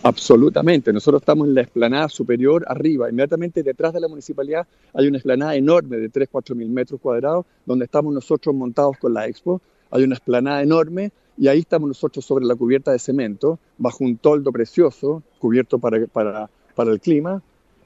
Absolutamente. 0.03 0.93
Nosotros 0.93 1.21
estamos 1.21 1.49
en 1.49 1.55
la 1.55 1.61
explanada 1.61 2.07
superior 2.07 2.63
arriba. 2.67 3.09
Inmediatamente 3.09 3.63
detrás 3.63 3.93
de 3.93 3.99
la 3.99 4.07
municipalidad 4.07 4.65
hay 4.93 5.07
una 5.07 5.17
explanada 5.17 5.55
enorme 5.55 5.97
de 5.97 6.07
3, 6.07 6.29
4 6.31 6.55
mil 6.55 6.69
metros 6.69 7.01
cuadrados 7.01 7.45
donde 7.65 7.85
estamos 7.85 8.13
nosotros 8.13 8.55
montados 8.55 8.97
con 8.97 9.13
la 9.13 9.27
Expo. 9.27 9.61
Hay 9.91 10.03
una 10.03 10.15
explanada 10.15 10.63
enorme 10.63 11.11
y 11.37 11.47
ahí 11.47 11.59
estamos 11.59 11.87
nosotros 11.87 12.25
sobre 12.25 12.45
la 12.45 12.55
cubierta 12.55 12.91
de 12.91 12.99
cemento, 12.99 13.59
bajo 13.77 14.03
un 14.03 14.17
toldo 14.17 14.51
precioso, 14.51 15.23
cubierto 15.39 15.79
para 15.79 16.49
el 16.77 16.99
clima, 16.99 17.41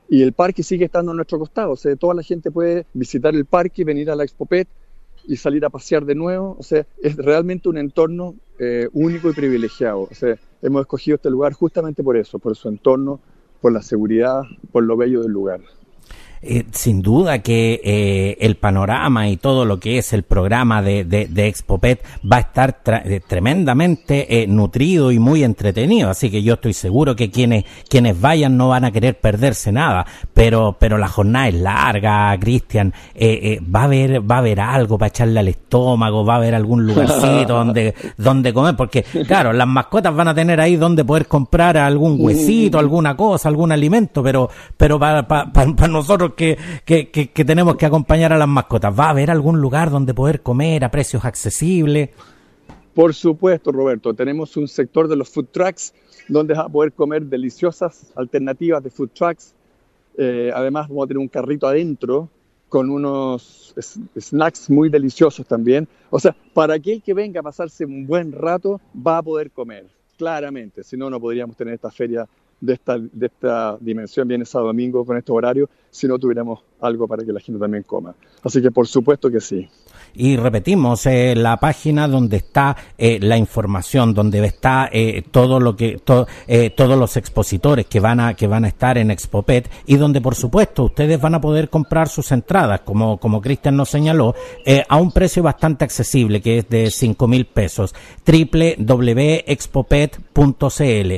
y 0.07 0.21
el 0.21 0.33
parque 0.33 0.63
sigue 0.63 0.85
estando 0.85 1.11
a 1.11 1.15
nuestro 1.15 1.39
costado, 1.39 1.71
o 1.71 1.75
sea, 1.75 1.95
toda 1.95 2.13
la 2.13 2.23
gente 2.23 2.51
puede 2.51 2.85
visitar 2.93 3.33
el 3.35 3.45
parque, 3.45 3.83
venir 3.83 4.11
a 4.11 4.15
la 4.15 4.23
Expopet 4.23 4.67
y 5.27 5.37
salir 5.37 5.65
a 5.65 5.69
pasear 5.69 6.05
de 6.05 6.13
nuevo, 6.13 6.55
o 6.59 6.63
sea, 6.63 6.85
es 7.01 7.15
realmente 7.15 7.69
un 7.69 7.77
entorno 7.77 8.35
eh, 8.59 8.87
único 8.93 9.29
y 9.29 9.33
privilegiado, 9.33 10.01
o 10.01 10.13
sea, 10.13 10.35
hemos 10.61 10.81
escogido 10.81 11.15
este 11.15 11.29
lugar 11.29 11.53
justamente 11.53 12.03
por 12.03 12.17
eso, 12.17 12.37
por 12.37 12.55
su 12.55 12.69
entorno, 12.69 13.19
por 13.61 13.71
la 13.71 13.81
seguridad, 13.81 14.43
por 14.71 14.83
lo 14.83 14.95
bello 14.95 15.21
del 15.23 15.31
lugar. 15.31 15.61
Eh, 16.47 16.63
sin 16.73 17.01
duda 17.01 17.39
que 17.39 17.81
eh, 17.83 18.37
el 18.39 18.55
panorama 18.55 19.27
y 19.29 19.37
todo 19.37 19.65
lo 19.65 19.79
que 19.79 19.97
es 19.97 20.13
el 20.13 20.21
programa 20.21 20.83
de, 20.83 21.03
de, 21.03 21.25
de 21.25 21.47
Expopet 21.47 22.05
va 22.31 22.37
a 22.37 22.39
estar 22.41 22.81
eh, 23.03 23.19
tremendamente 23.25 24.43
eh, 24.43 24.45
nutrido 24.45 25.11
y 25.11 25.17
muy 25.17 25.43
entretenido, 25.43 26.11
así 26.11 26.29
que 26.29 26.43
yo 26.43 26.53
estoy 26.53 26.73
seguro 26.73 27.15
que 27.15 27.31
quienes 27.31 27.65
quienes 27.89 28.21
vayan 28.21 28.57
no 28.57 28.67
van 28.67 28.85
a 28.85 28.91
querer 28.91 29.19
perderse 29.19 29.71
nada, 29.71 30.05
pero 30.35 30.77
pero 30.79 30.99
la 30.99 31.07
jornada 31.07 31.47
es 31.47 31.55
larga, 31.55 32.37
Cristian, 32.39 32.93
eh, 33.15 33.59
va 33.63 33.81
a 33.81 33.85
haber 33.85 34.29
va 34.29 34.35
a 34.35 34.39
haber 34.39 34.59
algo 34.59 34.99
para 34.99 35.07
echarle 35.07 35.39
al 35.39 35.47
estómago, 35.47 36.23
va 36.23 36.33
a 36.33 36.37
haber 36.37 36.53
algún 36.53 36.85
lugarcito 36.85 37.53
donde 37.55 37.95
donde 38.17 38.53
comer, 38.53 38.75
porque 38.75 39.01
claro, 39.25 39.51
las 39.51 39.67
mascotas 39.67 40.15
van 40.15 40.27
a 40.27 40.35
tener 40.35 40.61
ahí 40.61 40.75
donde 40.75 41.03
poder 41.03 41.25
comprar 41.25 41.75
algún 41.75 42.17
huesito, 42.19 42.77
alguna 42.85 43.17
cosa, 43.17 43.49
algún 43.49 43.71
alimento, 43.71 44.21
pero 44.21 44.47
pero 44.77 44.99
para, 44.99 45.27
para, 45.27 45.51
para 45.51 45.87
nosotros 45.87 46.34
que, 46.35 46.57
tenemos 47.45 47.75
que 47.75 47.85
acompañar 47.85 48.33
a 48.33 48.37
las 48.37 48.47
mascotas. 48.47 48.97
¿Va 48.97 49.05
a 49.05 49.09
haber 49.09 49.31
algún 49.31 49.59
lugar 49.59 49.89
donde 49.89 50.13
poder 50.13 50.41
comer 50.41 50.83
a 50.83 50.91
precios 50.91 51.25
accesibles? 51.25 52.09
Por 52.93 53.13
supuesto, 53.13 53.71
Roberto. 53.71 54.13
Tenemos 54.13 54.55
un 54.57 54.67
sector 54.67 55.07
de 55.07 55.15
los 55.15 55.29
food 55.29 55.47
trucks 55.51 55.93
donde 56.27 56.53
vas 56.53 56.65
a 56.65 56.69
poder 56.69 56.93
comer 56.93 57.23
deliciosas 57.23 58.11
alternativas 58.15 58.83
de 58.83 58.89
food 58.89 59.09
trucks. 59.13 59.53
Eh, 60.17 60.51
además, 60.53 60.87
vamos 60.87 61.05
a 61.05 61.07
tener 61.07 61.19
un 61.19 61.27
carrito 61.27 61.67
adentro 61.67 62.29
con 62.69 62.89
unos 62.89 63.73
snacks 64.19 64.69
muy 64.69 64.89
deliciosos 64.89 65.45
también. 65.45 65.87
O 66.09 66.19
sea, 66.19 66.35
para 66.53 66.75
aquel 66.75 67.01
que 67.01 67.13
venga 67.13 67.39
a 67.39 67.43
pasarse 67.43 67.85
un 67.85 68.05
buen 68.07 68.31
rato, 68.31 68.81
va 68.95 69.19
a 69.19 69.23
poder 69.23 69.51
comer, 69.51 69.85
claramente. 70.17 70.83
Si 70.83 70.97
no, 70.97 71.09
no 71.09 71.19
podríamos 71.19 71.55
tener 71.55 71.75
esta 71.75 71.91
feria 71.91 72.27
de 72.59 72.73
esta, 72.73 72.97
de 72.97 73.25
esta 73.25 73.77
dimensión, 73.79 74.27
viernes 74.27 74.55
a 74.55 74.59
domingo, 74.59 75.05
con 75.05 75.17
este 75.17 75.31
horario, 75.31 75.69
si 75.95 76.07
no 76.07 76.17
tuviéramos 76.19 76.59
algo 76.81 77.07
para 77.07 77.23
que 77.23 77.31
la 77.31 77.39
gente 77.39 77.57
también 77.59 77.83
coma. 77.83 78.13
Así 78.43 78.61
que 78.61 78.69
por 78.69 78.85
supuesto 78.87 79.31
que 79.31 79.39
sí. 79.39 79.65
Y 80.13 80.35
repetimos, 80.37 81.05
eh, 81.05 81.35
la 81.35 81.57
página 81.57 82.07
donde 82.07 82.37
está 82.37 82.75
eh, 82.97 83.19
la 83.21 83.37
información, 83.37 84.13
donde 84.13 84.43
está 84.45 84.89
eh, 84.91 85.23
todo 85.31 85.59
lo 85.59 85.75
que, 85.75 85.99
todos 85.99 86.99
los 86.99 87.17
expositores 87.17 87.85
que 87.87 87.99
van 87.99 88.21
a, 88.21 88.33
que 88.33 88.47
van 88.47 88.63
a 88.65 88.69
estar 88.69 88.97
en 88.97 89.11
ExpoPet 89.11 89.69
y 89.87 89.97
donde 89.97 90.21
por 90.21 90.35
supuesto 90.35 90.85
ustedes 90.85 91.19
van 91.19 91.35
a 91.35 91.41
poder 91.41 91.69
comprar 91.69 92.07
sus 92.07 92.31
entradas, 92.31 92.79
como, 92.81 93.17
como 93.17 93.41
Cristian 93.41 93.75
nos 93.75 93.89
señaló, 93.89 94.35
a 94.87 94.97
un 94.97 95.11
precio 95.11 95.43
bastante 95.43 95.83
accesible, 95.85 96.41
que 96.41 96.59
es 96.59 96.69
de 96.69 96.91
cinco 96.91 97.27
mil 97.27 97.45
pesos. 97.45 97.93
www.expopet.cl. 98.25 101.13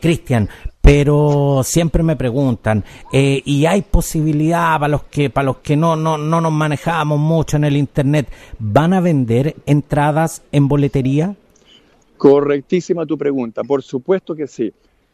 Cristian, 0.00 0.48
pero 0.86 1.62
siempre 1.64 2.04
me 2.04 2.14
preguntan 2.14 2.84
eh, 3.12 3.42
y 3.44 3.66
hay 3.66 3.82
posibilidad 3.82 4.78
para 4.78 4.86
los 4.86 5.02
que 5.02 5.30
para 5.30 5.46
los 5.46 5.56
que 5.56 5.76
no, 5.76 5.96
no 5.96 6.16
no 6.16 6.40
nos 6.40 6.52
manejamos 6.52 7.18
mucho 7.18 7.56
en 7.56 7.64
el 7.64 7.76
internet 7.76 8.28
van 8.60 8.92
a 8.92 9.00
vender 9.00 9.56
entradas 9.66 10.44
en 10.52 10.68
boletería 10.68 11.34
correctísima 12.16 13.04
tu 13.04 13.18
pregunta 13.18 13.64
por 13.64 13.82
supuesto 13.82 14.36
que 14.36 14.46
sí. 14.46 14.72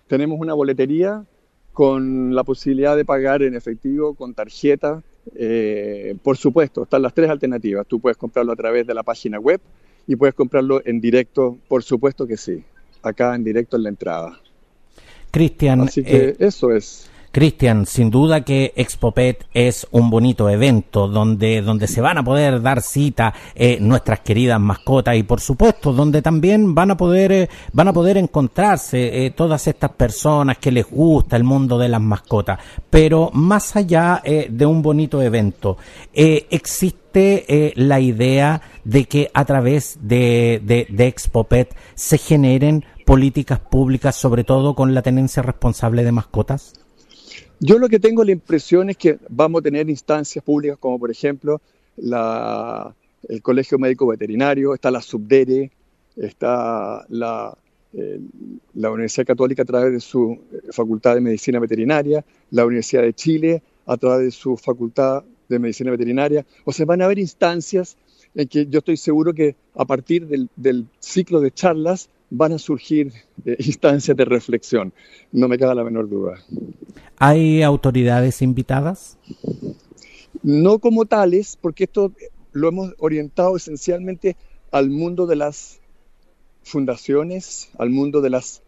Tenemos 0.09 0.39
una 0.39 0.53
boletería 0.53 1.25
con 1.73 2.35
la 2.35 2.45
posibilidad 2.45 2.95
de 2.95 3.07
pagar 3.07 3.43
en 3.43 3.55
efectivo 3.55 4.13
con 4.13 4.35
tarjeta 4.35 5.03
eh, 5.37 6.15
por 6.23 6.37
supuesto 6.37 6.83
están 6.83 7.01
las 7.01 7.15
tres 7.15 7.31
alternativas. 7.31 7.87
Tú 7.87 7.99
puedes 7.99 8.19
comprarlo 8.19 8.53
a 8.53 8.57
través 8.57 8.87
de 8.87 8.93
la 8.93 9.05
página 9.05 9.39
web 9.39 9.59
y 10.07 10.17
puedes 10.17 10.35
comprarlo 10.35 10.83
en 10.85 11.01
directo 11.01 11.57
por 11.67 11.83
supuesto 11.83 12.27
que 12.27 12.37
sí 12.37 12.63
acá 13.03 13.35
en 13.35 13.43
directo 13.43 13.79
en 13.79 13.85
la 13.85 13.89
entrada 13.89 14.42
Cristian. 15.33 15.81
Así 15.81 16.05
que 16.05 16.29
eh, 16.29 16.37
eso 16.39 16.73
es. 16.73 17.09
Cristian, 17.33 17.87
sin 17.87 18.11
duda 18.11 18.43
que 18.43 18.75
Expopet 18.77 19.47
es 19.55 19.87
un 19.91 20.11
bonito 20.11 20.51
evento 20.51 21.09
donde, 21.09 21.63
donde 21.63 21.89
se 21.89 22.03
van 22.03 22.19
a 22.19 22.23
poder 22.23 22.61
dar 22.61 22.83
cita 22.83 23.33
eh, 23.55 23.79
nuestras 23.81 24.21
queridas 24.21 24.61
mascotas 24.61 25.17
y 25.17 25.23
por 25.23 25.41
supuesto 25.41 25.95
donde 25.95 26.21
también 26.21 26.75
van 26.75 26.91
a 26.91 26.97
poder, 26.99 27.33
eh, 27.33 27.49
van 27.73 27.89
a 27.89 27.93
poder 27.95 28.19
encontrarse 28.19 29.33
todas 29.35 29.67
estas 29.67 29.93
personas 29.93 30.59
que 30.59 30.71
les 30.71 30.85
gusta 30.91 31.37
el 31.37 31.45
mundo 31.45 31.79
de 31.79 31.89
las 31.89 32.03
mascotas. 32.03 32.59
Pero 32.91 33.31
más 33.33 33.77
allá 33.77 34.23
de 34.23 34.67
un 34.67 34.83
bonito 34.83 35.23
evento, 35.23 35.79
existe 36.13 37.73
la 37.77 37.99
idea 37.99 38.61
de 38.85 39.07
que 39.07 39.31
a 39.33 39.47
través 39.47 39.99
de, 40.03 40.61
de, 40.63 40.87
de 40.91 41.07
Expopet 41.07 41.75
se 41.95 42.19
generen 42.19 42.85
políticas 43.13 43.61
públicas, 43.61 44.17
sobre 44.17 44.43
todo 44.43 44.75
con 44.75 44.95
la 44.95 45.03
tenencia 45.03 45.43
responsable 45.43 46.03
de 46.03 46.13
mascotas? 46.13 46.73
Yo 47.61 47.79
lo 47.79 47.91
que 47.91 48.01
tengo 48.01 48.25
la 48.25 48.33
impresión 48.33 48.89
es 48.89 48.97
que 48.97 49.19
vamos 49.29 49.61
a 49.61 49.63
tener 49.65 49.91
instancias 49.91 50.43
públicas 50.43 50.79
como 50.81 50.99
por 50.99 51.11
ejemplo 51.11 51.61
la, 51.99 52.95
el 53.29 53.43
Colegio 53.43 53.79
Médico 53.79 54.07
Veterinario, 54.07 54.73
está 54.73 54.91
la 54.91 55.03
Subdere, 55.03 55.71
está 56.17 57.05
la, 57.11 57.55
la 58.73 58.91
Universidad 58.91 59.27
Católica 59.27 59.61
a 59.61 59.67
través 59.67 59.93
de 59.93 60.01
su 60.01 60.41
Facultad 60.71 61.17
de 61.17 61.21
Medicina 61.21 61.61
Veterinaria, 61.61 62.25
la 62.51 62.65
Universidad 62.65 63.03
de 63.03 63.13
Chile 63.13 63.63
a 63.85 63.99
través 63.99 64.25
de 64.25 64.31
su 64.31 64.57
Facultad 64.57 65.23
de 65.51 65.59
Medicina 65.59 65.91
Veterinaria. 65.91 66.47
O 66.65 66.73
sea, 66.73 66.87
van 66.87 67.03
a 67.03 67.05
haber 67.05 67.19
instancias 67.19 67.99
en 68.35 68.49
que 68.49 68.67
yo 68.69 68.79
estoy 68.79 68.97
seguro 68.97 69.35
que 69.35 69.55
a 69.75 69.85
partir 69.85 70.27
del 70.57 70.87
ciclo 70.99 71.41
de 71.41 71.51
charlas 71.51 72.09
van 72.35 72.53
a 72.53 72.59
surgir 72.59 73.13
eh, 73.45 73.57
instancias 73.61 74.17
de 74.17 74.25
reflexión, 74.25 74.93
no 75.31 75.49
me 75.49 75.59
queda 75.59 75.75
la 75.75 75.85
menor 75.85 76.09
duda. 76.09 76.43
¿Hay 77.19 77.63
autoridades 77.63 78.43
invitadas? 78.43 79.19
No 80.43 80.79
como 80.79 81.05
tales, 81.05 81.59
porque 81.61 81.85
esto 81.85 82.13
lo 82.53 82.69
hemos 82.69 82.95
orientado 82.99 83.57
esencialmente 83.57 84.37
al 84.71 84.89
mundo 84.91 85.27
de 85.27 85.37
las 85.37 85.81
fundaciones, 86.63 87.71
al 87.79 87.91
mundo 87.91 88.23
de 88.23 88.31
las 88.31 88.63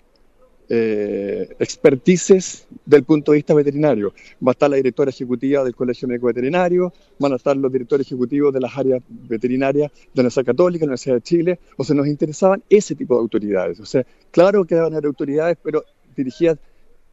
eh, 0.68 1.54
expertices 1.58 2.66
del 2.84 3.04
punto 3.04 3.32
de 3.32 3.36
vista 3.36 3.54
veterinario. 3.54 4.14
Va 4.46 4.50
a 4.50 4.52
estar 4.52 4.70
la 4.70 4.76
directora 4.76 5.10
ejecutiva 5.10 5.62
del 5.62 5.74
Colegio 5.74 6.08
Médico 6.08 6.26
Veterinario, 6.26 6.92
van 7.18 7.32
a 7.32 7.36
estar 7.36 7.56
los 7.56 7.72
directores 7.72 8.06
ejecutivos 8.06 8.52
de 8.52 8.60
las 8.60 8.76
áreas 8.76 9.02
veterinarias 9.08 9.92
de 9.92 9.98
la 10.14 10.22
Universidad 10.22 10.46
Católica, 10.46 10.80
de 10.80 10.86
la 10.86 10.90
Universidad 10.90 11.16
de 11.16 11.22
Chile. 11.22 11.58
O 11.76 11.84
sea, 11.84 11.94
nos 11.94 12.06
interesaban 12.06 12.62
ese 12.70 12.94
tipo 12.94 13.14
de 13.14 13.20
autoridades. 13.20 13.80
O 13.80 13.86
sea, 13.86 14.06
claro 14.30 14.64
que 14.64 14.74
van 14.74 14.84
a 14.84 14.96
haber 14.96 15.06
autoridades, 15.06 15.58
pero 15.62 15.84
dirigidas 16.16 16.58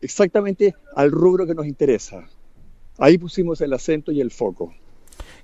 exactamente 0.01 0.75
al 0.95 1.11
rubro 1.11 1.45
que 1.45 1.55
nos 1.55 1.67
interesa. 1.67 2.27
Ahí 2.97 3.17
pusimos 3.17 3.61
el 3.61 3.73
acento 3.73 4.11
y 4.11 4.21
el 4.21 4.31
foco. 4.31 4.73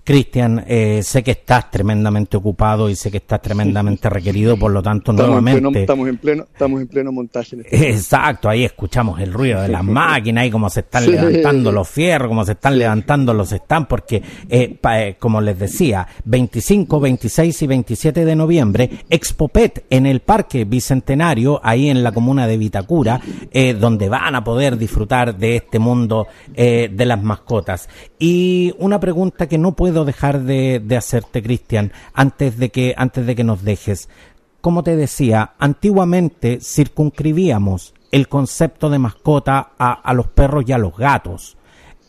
Cristian, 0.07 0.63
eh, 0.65 1.01
sé 1.03 1.21
que 1.21 1.31
estás 1.31 1.69
tremendamente 1.69 2.37
ocupado 2.37 2.89
y 2.89 2.95
sé 2.95 3.11
que 3.11 3.17
estás 3.17 3.41
tremendamente 3.41 4.09
requerido, 4.09 4.55
por 4.55 4.71
lo 4.71 4.81
tanto, 4.81 5.11
nuevamente. 5.11 5.81
estamos, 5.81 6.07
en 6.07 6.17
pleno, 6.17 6.47
estamos 6.49 6.79
en 6.79 6.87
pleno 6.87 7.11
montaje. 7.11 7.57
Este 7.59 7.89
Exacto, 7.89 8.47
ahí 8.47 8.63
escuchamos 8.63 9.19
el 9.19 9.33
ruido 9.33 9.61
de 9.61 9.67
las 9.67 9.83
máquinas 9.83 10.45
y 10.45 10.49
cómo 10.49 10.69
se 10.69 10.79
están 10.79 11.11
levantando 11.11 11.73
los 11.73 11.89
fierros, 11.89 12.29
cómo 12.29 12.45
se 12.45 12.53
están 12.53 12.79
levantando 12.79 13.33
los 13.33 13.49
stands, 13.49 13.89
porque, 13.89 14.23
eh, 14.47 14.79
eh, 14.81 15.17
como 15.19 15.41
les 15.41 15.59
decía, 15.59 16.07
25, 16.23 17.01
26 17.01 17.61
y 17.63 17.67
27 17.67 18.23
de 18.23 18.35
noviembre, 18.37 18.89
Expopet 19.09 19.87
en 19.89 20.05
el 20.05 20.21
Parque 20.21 20.63
Bicentenario, 20.63 21.59
ahí 21.61 21.89
en 21.89 22.01
la 22.01 22.13
comuna 22.13 22.47
de 22.47 22.57
Vitacura, 22.57 23.19
donde 23.77 24.07
van 24.07 24.35
a 24.35 24.43
poder 24.45 24.77
disfrutar 24.77 25.37
de 25.37 25.57
este 25.57 25.79
mundo 25.79 26.27
de 26.55 27.05
las 27.05 27.21
mascotas. 27.21 27.89
Y 28.17 28.73
una 28.79 29.01
pregunta 29.01 29.47
que 29.47 29.57
no 29.57 29.73
puedo 29.73 29.96
dejar 30.05 30.41
de, 30.43 30.97
hacerte, 30.97 31.41
Cristian, 31.43 31.91
antes 32.13 32.57
de 32.57 32.69
que 32.69 32.93
antes 32.97 33.25
de 33.25 33.35
que 33.35 33.43
nos 33.43 33.63
dejes. 33.63 34.09
Como 34.61 34.83
te 34.83 34.95
decía, 34.95 35.53
antiguamente 35.59 36.59
circunscribíamos 36.61 37.93
el 38.11 38.27
concepto 38.27 38.89
de 38.89 38.99
mascota 38.99 39.71
a, 39.77 40.13
los 40.13 40.27
perros 40.27 40.65
y 40.67 40.71
a 40.71 40.77
los 40.77 40.95
gatos. 40.97 41.57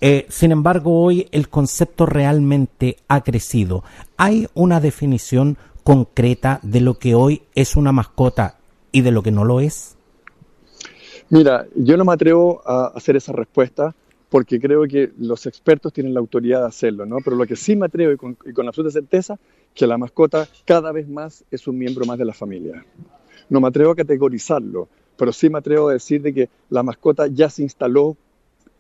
Eh, 0.01 0.27
sin 0.29 0.53
embargo, 0.53 1.03
hoy 1.03 1.29
el 1.33 1.49
concepto 1.49 2.07
realmente 2.07 2.97
ha 3.09 3.23
crecido. 3.23 3.83
¿Hay 4.17 4.49
una 4.55 4.81
definición 4.81 5.59
concreta 5.83 6.61
de 6.63 6.81
lo 6.81 6.99
que 6.99 7.15
hoy 7.15 7.43
es 7.55 7.77
una 7.77 7.93
mascota 7.93 8.59
y 8.93 9.01
de 9.01 9.11
lo 9.11 9.23
que 9.23 9.33
no 9.33 9.45
lo 9.45 9.61
es? 9.61 9.97
Mira, 11.31 11.67
yo 11.75 11.97
no 11.97 12.05
me 12.05 12.13
atrevo 12.13 12.63
a 12.65 12.93
hacer 12.95 13.17
esa 13.17 13.33
respuesta 13.33 13.95
porque 14.29 14.61
creo 14.61 14.87
que 14.87 15.13
los 15.19 15.47
expertos 15.47 15.93
tienen 15.93 16.13
la 16.13 16.21
autoridad 16.21 16.61
de 16.61 16.67
hacerlo, 16.67 17.07
¿no? 17.07 17.19
Pero 17.25 17.37
lo 17.37 17.47
que 17.47 17.57
sí 17.57 17.77
me 17.77 17.87
atrevo 17.87 18.13
y 18.13 18.17
con, 18.53 18.69
absoluta 18.69 18.93
certeza, 18.93 19.39
que 19.75 19.87
la 19.87 19.97
mascota 19.97 20.49
cada 20.65 20.93
vez 20.93 21.09
más 21.09 21.45
es 21.51 21.67
un 21.67 21.79
miembro 21.79 22.05
más 22.05 22.19
de 22.19 22.25
la 22.25 22.35
familia. 22.35 22.85
No 23.49 23.61
me 23.61 23.69
atrevo 23.69 23.93
a 23.93 23.97
categorizarlo, 23.97 24.89
pero 25.17 25.33
sí 25.33 25.49
me 25.49 25.59
atrevo 25.59 25.89
a 25.89 25.95
decir 25.95 26.21
de 26.21 26.35
que 26.35 26.49
la 26.69 26.83
mascota 26.83 27.27
ya 27.27 27.49
se 27.49 27.63
instaló 27.63 28.17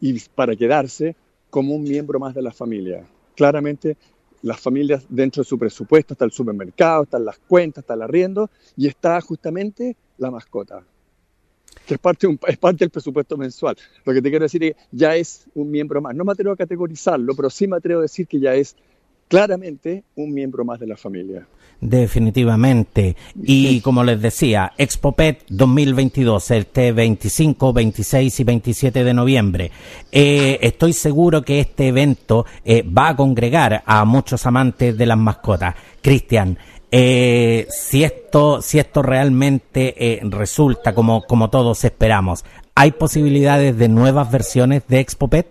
y 0.01 0.21
para 0.35 0.55
quedarse 0.55 1.17
como 1.51 1.75
un 1.75 1.83
miembro 1.83 2.19
más 2.19 2.35
de 2.35 2.43
la 2.43 2.53
familia. 2.53 3.07
Claramente 3.35 3.97
las 4.43 4.61
familias 4.61 5.07
dentro 5.09 5.43
de 5.43 5.49
su 5.49 5.59
presupuesto 5.59 6.13
está 6.15 6.25
el 6.25 6.31
supermercado, 6.31 7.05
están 7.05 7.25
las 7.25 7.39
cuentas, 7.39 7.83
está 7.83 7.95
el 7.95 8.03
arriendo 8.03 8.51
y 8.77 8.87
está 8.87 9.21
justamente 9.21 9.97
la 10.19 10.31
mascota 10.31 10.85
que 11.89 11.95
es 11.95 12.01
parte, 12.01 12.29
es 12.47 12.59
parte 12.59 12.85
del 12.85 12.91
presupuesto 12.91 13.37
mensual. 13.37 13.77
Lo 14.05 14.13
que 14.13 14.21
te 14.21 14.29
quiero 14.29 14.45
decir 14.45 14.63
es 14.63 14.75
que 14.75 14.83
ya 14.93 15.17
es 15.17 15.47
un 15.55 15.71
miembro 15.71 16.03
más. 16.03 16.15
No 16.15 16.25
me 16.25 16.33
atrevo 16.33 16.53
a 16.53 16.57
categorizarlo, 16.57 17.35
pero 17.35 17.49
sí 17.49 17.67
me 17.67 17.79
atrevo 17.79 18.01
a 18.01 18.03
decir 18.03 18.27
que 18.27 18.39
ya 18.39 18.55
es 18.55 18.77
claramente 19.27 20.05
un 20.15 20.33
miembro 20.33 20.65
más 20.65 20.79
de 20.79 20.87
la 20.87 20.97
familia. 20.97 21.47
Definitivamente. 21.81 23.17
Y 23.43 23.81
como 23.81 24.03
les 24.05 24.21
decía, 24.21 24.73
ExpoPet 24.77 25.45
2022, 25.49 26.51
este 26.51 26.93
25, 26.93 27.73
26 27.73 28.41
y 28.41 28.45
27 28.45 29.05
de 29.05 29.15
noviembre. 29.15 29.71
Eh, 30.11 30.59
estoy 30.61 30.93
seguro 30.93 31.43
que 31.43 31.61
este 31.61 31.89
evento 31.89 32.45
eh, 32.65 32.83
va 32.83 33.11
a 33.11 33.17
congregar 33.17 33.83
a 33.87 34.05
muchos 34.05 34.45
amantes 34.45 34.97
de 34.99 35.07
las 35.07 35.19
mascotas. 35.19 35.75
Cristian, 36.03 36.59
eh, 36.91 37.67
si 37.71 38.05
esto 38.05 38.63
si 38.63 38.79
esto 38.79 39.03
realmente 39.03 39.95
eh, 39.97 40.21
resulta 40.25 40.95
como 40.95 41.23
como 41.23 41.51
todos 41.51 41.85
esperamos 41.85 42.45
hay 42.75 42.93
posibilidades 42.93 43.77
de 43.77 43.89
nuevas 43.89 44.31
versiones 44.31 44.87
de 44.89 45.01
ExpoPet 45.01 45.47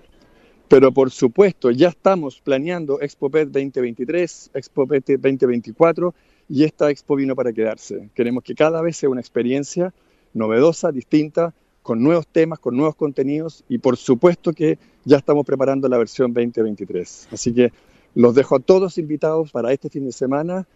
pero 0.68 0.92
por 0.92 1.12
supuesto 1.12 1.72
ya 1.72 1.90
estamos 1.90 2.42
planeando 2.42 3.00
ExpoPet 3.02 3.50
2023 3.50 4.52
ExpoPet 4.54 5.06
2024 5.20 6.14
y 6.50 6.64
esta 6.64 6.90
expo 6.90 7.16
vino 7.16 7.36
para 7.36 7.52
quedarse. 7.52 8.10
Queremos 8.14 8.44
que 8.44 8.56
cada 8.56 8.82
vez 8.82 8.98
sea 8.98 9.10
una 9.10 9.22
experiencia 9.22 9.94
novedosa 10.34 10.92
distinta 10.92 11.54
con 11.82 12.04
nuevos 12.04 12.28
temas 12.28 12.60
con 12.60 12.76
nuevos 12.76 12.96
contenidos 12.96 13.64
y 13.70 13.78
por 13.78 13.96
supuesto 13.96 14.52
que 14.52 14.78
ya 15.06 15.18
estamos 15.18 15.46
preparando 15.46 15.88
la 15.88 15.98
versión 15.98 16.34
2023 16.34 17.30
así 17.32 17.54
que 17.54 17.72
los 18.14 18.36
dejo 18.36 18.58
a 18.58 18.60
todos 18.60 18.98
invitados 18.98 19.52
para 19.52 19.72
este 19.72 19.90
fin 19.90 20.06
de 20.06 20.12
semana 20.12 20.68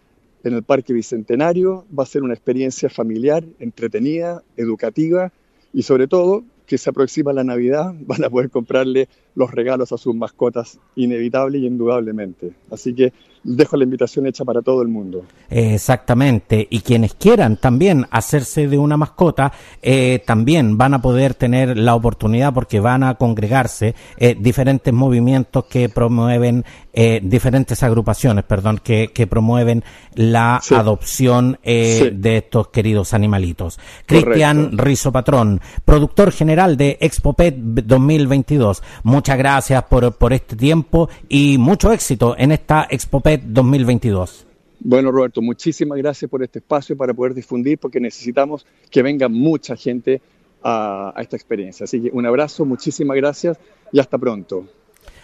en 0.44 0.54
el 0.54 0.62
Parque 0.62 0.92
Bicentenario. 0.92 1.84
Va 1.96 2.02
a 2.04 2.06
ser 2.06 2.22
una 2.22 2.34
experiencia 2.34 2.88
familiar, 2.88 3.44
entretenida, 3.58 4.42
educativa 4.56 5.32
y 5.72 5.82
sobre 5.82 6.06
todo 6.06 6.44
que 6.66 6.78
se 6.78 6.90
aproxima 6.90 7.32
la 7.32 7.44
Navidad, 7.44 7.94
van 8.00 8.24
a 8.24 8.30
poder 8.30 8.50
comprarle 8.50 9.08
los 9.34 9.50
regalos 9.50 9.92
a 9.92 9.98
sus 9.98 10.14
mascotas 10.14 10.78
inevitable 10.96 11.58
y 11.58 11.66
indudablemente. 11.66 12.52
Así 12.70 12.94
que 12.94 13.12
dejo 13.44 13.76
la 13.76 13.84
invitación 13.84 14.26
hecha 14.26 14.44
para 14.44 14.62
todo 14.62 14.82
el 14.82 14.88
mundo. 14.88 15.24
Exactamente, 15.50 16.66
y 16.70 16.80
quienes 16.80 17.14
quieran 17.14 17.56
también 17.56 18.06
hacerse 18.10 18.68
de 18.68 18.78
una 18.78 18.96
mascota, 18.96 19.52
eh, 19.82 20.22
también 20.24 20.78
van 20.78 20.94
a 20.94 21.02
poder 21.02 21.34
tener 21.34 21.76
la 21.76 21.94
oportunidad 21.94 22.54
porque 22.54 22.80
van 22.80 23.02
a 23.02 23.16
congregarse 23.16 23.94
eh, 24.16 24.36
diferentes 24.38 24.92
movimientos 24.94 25.64
que 25.64 25.88
promueven, 25.88 26.64
eh, 26.92 27.20
diferentes 27.22 27.82
agrupaciones, 27.82 28.44
perdón, 28.44 28.80
que, 28.82 29.10
que 29.12 29.26
promueven 29.26 29.82
la 30.14 30.60
adopción 30.70 31.58
de 31.62 32.36
estos 32.36 32.68
queridos 32.68 33.14
animalitos. 33.14 33.78
Cristian 34.06 34.76
Rizo 34.76 35.10
Patrón, 35.10 35.60
productor 35.84 36.32
general 36.32 36.76
de 36.76 36.98
ExpoPet 37.00 37.56
2022, 37.56 38.82
muchas 39.02 39.21
gracias 39.22 39.82
por, 39.84 40.12
por 40.16 40.32
este 40.32 40.56
tiempo 40.56 41.08
y 41.28 41.58
mucho 41.58 41.92
éxito 41.92 42.34
en 42.36 42.52
esta 42.52 42.86
ExpoPet 42.90 43.42
2022. 43.44 44.46
Bueno, 44.84 45.12
Roberto, 45.12 45.40
muchísimas 45.40 45.96
gracias 45.98 46.28
por 46.28 46.42
este 46.42 46.58
espacio 46.58 46.96
para 46.96 47.14
poder 47.14 47.34
difundir, 47.34 47.78
porque 47.78 48.00
necesitamos 48.00 48.66
que 48.90 49.02
venga 49.02 49.28
mucha 49.28 49.76
gente 49.76 50.20
a, 50.62 51.14
esta 51.18 51.36
experiencia. 51.36 51.84
Así 51.84 52.02
que 52.02 52.10
un 52.12 52.26
abrazo, 52.26 52.64
muchísimas 52.64 53.16
gracias 53.16 53.58
y 53.92 54.00
hasta 54.00 54.18
pronto. 54.18 54.66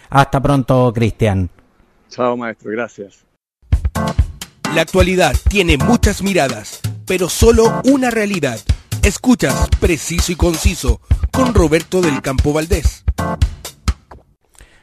Hasta 0.09 0.41
pronto, 0.41 0.91
Cristian. 0.93 1.49
Chao, 2.09 2.37
maestro, 2.37 2.71
gracias. 2.71 3.25
La 4.73 4.81
actualidad 4.81 5.33
tiene 5.49 5.77
muchas 5.77 6.23
miradas, 6.23 6.79
pero 7.05 7.27
solo 7.27 7.81
una 7.85 8.11
realidad. 8.11 8.59
Escuchas 9.03 9.69
Preciso 9.79 10.31
y 10.31 10.35
Conciso 10.35 11.01
con 11.31 11.53
Roberto 11.53 12.01
del 12.01 12.21
Campo 12.21 12.53
Valdés. 12.53 13.03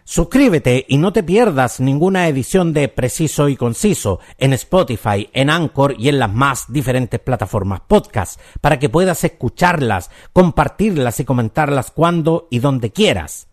Suscríbete 0.08 0.84
y 0.86 0.98
no 0.98 1.12
te 1.12 1.24
pierdas 1.24 1.80
ninguna 1.80 2.28
edición 2.28 2.72
de 2.72 2.86
Preciso 2.86 3.48
y 3.48 3.56
Conciso 3.56 4.20
en 4.38 4.52
Spotify, 4.52 5.28
en 5.32 5.50
Anchor 5.50 5.96
y 5.98 6.08
en 6.08 6.20
las 6.20 6.32
más 6.32 6.72
diferentes 6.72 7.18
plataformas 7.18 7.80
podcast 7.88 8.40
para 8.60 8.78
que 8.78 8.88
puedas 8.88 9.24
escucharlas, 9.24 10.12
compartirlas 10.32 11.18
y 11.18 11.24
comentarlas 11.24 11.90
cuando 11.90 12.46
y 12.52 12.60
donde 12.60 12.92
quieras. 12.92 13.48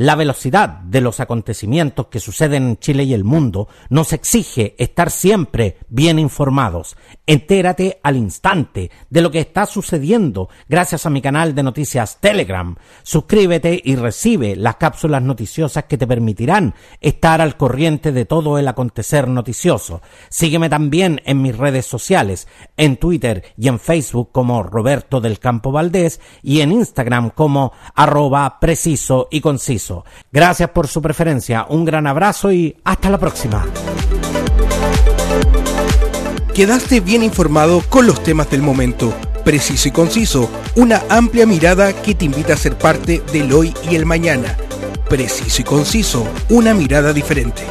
La 0.00 0.14
velocidad 0.14 0.78
de 0.80 1.02
los 1.02 1.20
acontecimientos 1.20 2.06
que 2.06 2.20
suceden 2.20 2.62
en 2.68 2.78
Chile 2.78 3.04
y 3.04 3.12
el 3.12 3.22
mundo 3.22 3.68
nos 3.90 4.14
exige 4.14 4.74
estar 4.78 5.10
siempre 5.10 5.76
bien 5.90 6.18
informados. 6.18 6.96
Entérate 7.26 8.00
al 8.02 8.16
instante 8.16 8.90
de 9.10 9.20
lo 9.20 9.30
que 9.30 9.40
está 9.40 9.66
sucediendo 9.66 10.48
gracias 10.70 11.04
a 11.04 11.10
mi 11.10 11.20
canal 11.20 11.54
de 11.54 11.62
noticias 11.62 12.16
Telegram. 12.18 12.76
Suscríbete 13.02 13.78
y 13.84 13.94
recibe 13.96 14.56
las 14.56 14.76
cápsulas 14.76 15.20
noticiosas 15.20 15.84
que 15.84 15.98
te 15.98 16.06
permitirán 16.06 16.74
estar 17.02 17.42
al 17.42 17.58
corriente 17.58 18.10
de 18.10 18.24
todo 18.24 18.56
el 18.56 18.68
acontecer 18.68 19.28
noticioso. 19.28 20.00
Sígueme 20.30 20.70
también 20.70 21.20
en 21.26 21.42
mis 21.42 21.58
redes 21.58 21.84
sociales, 21.84 22.48
en 22.78 22.96
Twitter 22.96 23.44
y 23.58 23.68
en 23.68 23.78
Facebook 23.78 24.30
como 24.32 24.62
Roberto 24.62 25.20
del 25.20 25.38
Campo 25.38 25.72
Valdés 25.72 26.22
y 26.42 26.62
en 26.62 26.72
Instagram 26.72 27.28
como 27.28 27.74
arroba 27.94 28.60
preciso 28.60 29.28
y 29.30 29.42
conciso. 29.42 29.89
Gracias 30.32 30.70
por 30.70 30.86
su 30.88 31.02
preferencia, 31.02 31.66
un 31.68 31.84
gran 31.84 32.06
abrazo 32.06 32.52
y 32.52 32.76
hasta 32.84 33.10
la 33.10 33.18
próxima. 33.18 33.66
Quedaste 36.54 37.00
bien 37.00 37.22
informado 37.22 37.82
con 37.88 38.06
los 38.06 38.22
temas 38.22 38.50
del 38.50 38.62
momento, 38.62 39.14
preciso 39.44 39.88
y 39.88 39.92
conciso, 39.92 40.50
una 40.76 41.02
amplia 41.08 41.46
mirada 41.46 41.92
que 41.92 42.14
te 42.14 42.24
invita 42.24 42.54
a 42.54 42.56
ser 42.56 42.76
parte 42.76 43.22
del 43.32 43.52
hoy 43.52 43.72
y 43.88 43.94
el 43.94 44.04
mañana. 44.04 44.56
Preciso 45.08 45.62
y 45.62 45.64
conciso, 45.64 46.26
una 46.48 46.74
mirada 46.74 47.12
diferente. 47.12 47.62